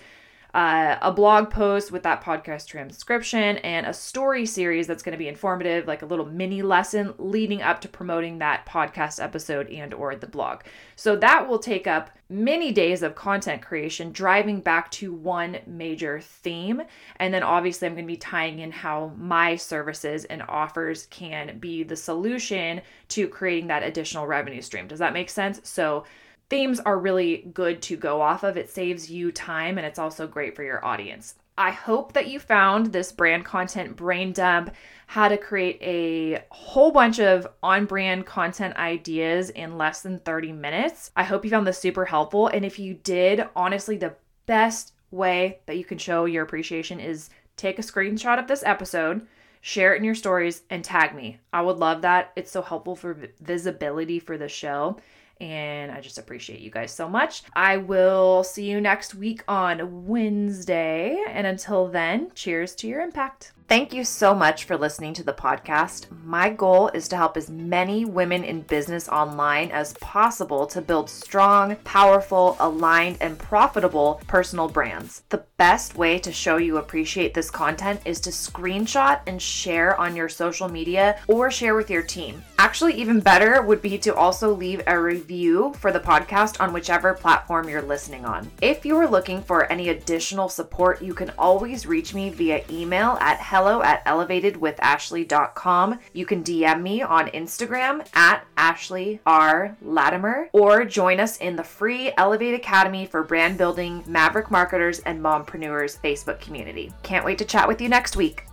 uh, 0.54 0.96
a 1.02 1.12
blog 1.12 1.50
post 1.50 1.92
with 1.92 2.02
that 2.04 2.22
podcast 2.22 2.66
transcription, 2.66 3.58
and 3.58 3.86
a 3.86 3.92
story 3.92 4.46
series 4.46 4.86
that's 4.86 5.02
going 5.02 5.12
to 5.12 5.18
be 5.18 5.28
informative, 5.28 5.86
like 5.86 6.02
a 6.02 6.06
little 6.06 6.26
mini 6.26 6.62
lesson 6.62 7.12
leading 7.18 7.62
up 7.62 7.80
to 7.82 7.88
promoting 7.88 8.38
that 8.38 8.64
podcast 8.66 9.22
episode 9.22 9.68
and 9.68 9.92
or 9.92 10.16
the 10.16 10.26
blog. 10.26 10.62
So 10.96 11.16
that 11.16 11.48
will 11.48 11.58
take 11.58 11.86
up 11.86 12.10
many 12.30 12.72
days 12.72 13.02
of 13.02 13.14
content 13.14 13.62
creation, 13.62 14.12
driving 14.12 14.60
back 14.60 14.90
to 14.92 15.12
one 15.12 15.58
major 15.66 16.20
theme. 16.20 16.82
And 17.16 17.32
then 17.32 17.42
obviously, 17.42 17.86
I'm 17.86 17.94
going 17.94 18.04
to 18.04 18.12
be 18.12 18.16
tying 18.16 18.58
in 18.60 18.70
how 18.70 19.12
my 19.18 19.56
services 19.56 20.24
and 20.24 20.42
offers 20.48 21.06
can 21.06 21.58
be 21.58 21.82
the 21.82 21.96
solution 21.96 22.80
to 23.08 23.28
creating 23.28 23.68
that 23.68 23.82
additional 23.82 24.26
revenue 24.26 24.62
stream. 24.62 24.88
Does 24.88 24.98
that 24.98 25.12
make 25.12 25.30
sense? 25.30 25.60
So 25.64 26.04
themes 26.48 26.80
are 26.80 26.98
really 26.98 27.48
good 27.52 27.82
to 27.82 27.96
go 27.96 28.20
off 28.20 28.42
of. 28.42 28.56
It 28.56 28.70
saves 28.70 29.10
you 29.10 29.32
time 29.32 29.78
and 29.78 29.86
it's 29.86 29.98
also 29.98 30.26
great 30.26 30.56
for 30.56 30.62
your 30.62 30.84
audience. 30.84 31.34
I 31.58 31.72
hope 31.72 32.12
that 32.12 32.28
you 32.28 32.38
found 32.38 32.86
this 32.86 33.10
brand 33.10 33.44
content 33.44 33.96
brain 33.96 34.32
dump, 34.32 34.74
how 35.08 35.26
to 35.26 35.36
create 35.36 35.78
a 35.82 36.44
whole 36.50 36.92
bunch 36.92 37.18
of 37.18 37.48
on 37.64 37.84
brand 37.84 38.26
content 38.26 38.76
ideas 38.76 39.50
in 39.50 39.76
less 39.76 40.02
than 40.02 40.20
30 40.20 40.52
minutes. 40.52 41.10
I 41.16 41.24
hope 41.24 41.44
you 41.44 41.50
found 41.50 41.66
this 41.66 41.78
super 41.78 42.04
helpful. 42.04 42.46
And 42.46 42.64
if 42.64 42.78
you 42.78 42.94
did, 42.94 43.44
honestly, 43.56 43.96
the 43.96 44.14
best 44.46 44.92
way 45.10 45.58
that 45.66 45.76
you 45.76 45.84
can 45.84 45.98
show 45.98 46.26
your 46.26 46.44
appreciation 46.44 47.00
is 47.00 47.28
take 47.56 47.80
a 47.80 47.82
screenshot 47.82 48.38
of 48.38 48.46
this 48.46 48.62
episode, 48.62 49.26
share 49.60 49.94
it 49.94 49.98
in 49.98 50.04
your 50.04 50.14
stories, 50.14 50.62
and 50.70 50.84
tag 50.84 51.12
me. 51.12 51.40
I 51.52 51.62
would 51.62 51.78
love 51.78 52.02
that. 52.02 52.32
It's 52.36 52.52
so 52.52 52.62
helpful 52.62 52.94
for 52.94 53.18
visibility 53.40 54.20
for 54.20 54.38
the 54.38 54.48
show. 54.48 54.98
And 55.40 55.92
I 55.92 56.00
just 56.00 56.18
appreciate 56.18 56.60
you 56.60 56.70
guys 56.70 56.90
so 56.90 57.08
much. 57.08 57.42
I 57.54 57.76
will 57.76 58.42
see 58.42 58.68
you 58.68 58.80
next 58.80 59.14
week 59.14 59.44
on 59.46 60.06
Wednesday. 60.06 61.22
And 61.28 61.46
until 61.46 61.88
then, 61.88 62.32
cheers 62.34 62.74
to 62.76 62.88
your 62.88 63.00
impact. 63.00 63.52
Thank 63.68 63.92
you 63.92 64.02
so 64.02 64.34
much 64.34 64.64
for 64.64 64.78
listening 64.78 65.12
to 65.12 65.22
the 65.22 65.34
podcast. 65.34 66.06
My 66.24 66.48
goal 66.48 66.88
is 66.94 67.06
to 67.08 67.18
help 67.18 67.36
as 67.36 67.50
many 67.50 68.06
women 68.06 68.42
in 68.42 68.62
business 68.62 69.10
online 69.10 69.70
as 69.72 69.92
possible 70.00 70.66
to 70.68 70.80
build 70.80 71.10
strong, 71.10 71.76
powerful, 71.84 72.56
aligned, 72.60 73.18
and 73.20 73.38
profitable 73.38 74.22
personal 74.26 74.70
brands. 74.70 75.22
The 75.28 75.44
best 75.58 75.96
way 75.96 76.18
to 76.20 76.32
show 76.32 76.56
you 76.56 76.78
appreciate 76.78 77.34
this 77.34 77.50
content 77.50 78.00
is 78.06 78.20
to 78.20 78.30
screenshot 78.30 79.20
and 79.26 79.42
share 79.42 80.00
on 80.00 80.16
your 80.16 80.30
social 80.30 80.70
media 80.70 81.20
or 81.28 81.50
share 81.50 81.74
with 81.74 81.90
your 81.90 82.02
team. 82.02 82.42
Actually, 82.58 82.94
even 82.94 83.20
better 83.20 83.60
would 83.62 83.82
be 83.82 83.98
to 83.98 84.14
also 84.14 84.54
leave 84.54 84.82
a 84.86 84.98
review 84.98 85.74
for 85.78 85.92
the 85.92 86.00
podcast 86.00 86.60
on 86.60 86.72
whichever 86.72 87.12
platform 87.12 87.68
you're 87.68 87.82
listening 87.82 88.24
on. 88.24 88.50
If 88.62 88.86
you 88.86 88.96
are 88.96 89.06
looking 89.06 89.42
for 89.42 89.70
any 89.70 89.90
additional 89.90 90.48
support, 90.48 91.02
you 91.02 91.12
can 91.12 91.32
always 91.36 91.86
reach 91.86 92.14
me 92.14 92.30
via 92.30 92.64
email 92.70 93.18
at 93.20 93.38
hello 93.58 93.82
at 93.82 94.04
elevatedwithashley.com. 94.04 95.98
You 96.12 96.26
can 96.26 96.44
DM 96.44 96.80
me 96.80 97.02
on 97.02 97.26
Instagram 97.30 98.06
at 98.14 98.46
Ashley 98.56 99.18
R. 99.26 99.76
Latimer 99.82 100.48
or 100.52 100.84
join 100.84 101.18
us 101.18 101.38
in 101.38 101.56
the 101.56 101.64
free 101.64 102.12
Elevate 102.16 102.54
Academy 102.54 103.04
for 103.04 103.24
brand 103.24 103.58
building, 103.58 104.04
maverick 104.06 104.52
marketers, 104.52 105.00
and 105.00 105.20
mompreneurs 105.20 105.98
Facebook 106.00 106.40
community. 106.40 106.92
Can't 107.02 107.24
wait 107.24 107.38
to 107.38 107.44
chat 107.44 107.66
with 107.66 107.80
you 107.80 107.88
next 107.88 108.14
week. 108.14 108.47